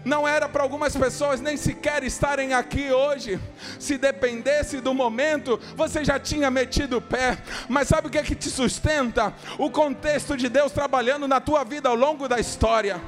Não 0.05 0.27
era 0.27 0.49
para 0.49 0.63
algumas 0.63 0.97
pessoas 0.97 1.41
nem 1.41 1.57
sequer 1.57 2.03
estarem 2.03 2.55
aqui 2.55 2.91
hoje. 2.91 3.39
Se 3.79 3.97
dependesse 3.97 4.81
do 4.81 4.93
momento, 4.93 5.61
você 5.77 6.05
já 6.05 6.19
tinha 6.19 6.51
metido 6.51 6.97
o 6.97 7.01
pé. 7.01 7.39
Mas 7.69 7.87
sabe 7.87 8.09
o 8.09 8.11
que 8.11 8.19
é 8.19 8.23
que 8.23 8.35
te 8.35 8.51
sustenta? 8.51 9.33
O 9.59 9.71
contexto 9.71 10.37
de 10.37 10.49
Deus 10.49 10.73
trabalhando 10.73 11.29
na 11.29 11.41
tua 11.41 11.63
vida 11.63 11.89
ao 11.89 11.95
longo 11.95 12.29
da 12.29 12.41
história 12.41 13.01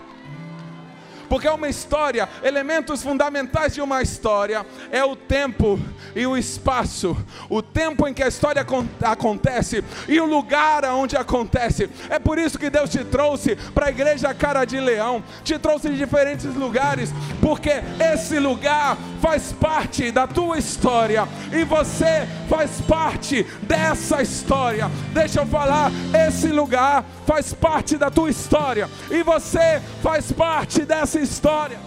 porque 1.34 1.48
é 1.48 1.52
uma 1.52 1.68
história, 1.68 2.28
elementos 2.44 3.02
fundamentais 3.02 3.74
de 3.74 3.80
uma 3.80 4.00
história 4.00 4.64
é 4.92 5.04
o 5.04 5.16
tempo 5.16 5.80
e 6.14 6.24
o 6.28 6.36
espaço, 6.36 7.16
o 7.50 7.60
tempo 7.60 8.06
em 8.06 8.14
que 8.14 8.22
a 8.22 8.28
história 8.28 8.64
acontece 9.02 9.82
e 10.06 10.20
o 10.20 10.26
lugar 10.26 10.84
onde 10.84 11.16
acontece. 11.16 11.90
É 12.08 12.20
por 12.20 12.38
isso 12.38 12.56
que 12.56 12.70
Deus 12.70 12.88
te 12.88 13.02
trouxe 13.02 13.56
para 13.74 13.86
a 13.86 13.90
igreja 13.90 14.32
Cara 14.32 14.64
de 14.64 14.78
Leão, 14.78 15.24
te 15.42 15.58
trouxe 15.58 15.88
de 15.88 15.96
diferentes 15.96 16.54
lugares, 16.54 17.12
porque 17.40 17.82
esse 18.12 18.38
lugar 18.38 18.96
faz 19.20 19.52
parte 19.52 20.12
da 20.12 20.28
tua 20.28 20.56
história 20.58 21.26
e 21.50 21.64
você 21.64 22.28
faz 22.48 22.80
parte 22.82 23.42
dessa 23.62 24.22
história. 24.22 24.88
Deixa 25.12 25.40
eu 25.40 25.46
falar, 25.46 25.90
esse 26.28 26.46
lugar 26.46 27.04
faz 27.26 27.52
parte 27.52 27.96
da 27.96 28.10
tua 28.10 28.30
história 28.30 28.88
e 29.10 29.22
você 29.24 29.82
faz 30.00 30.30
parte 30.30 30.82
dessa 30.82 31.23
história. 31.24 31.84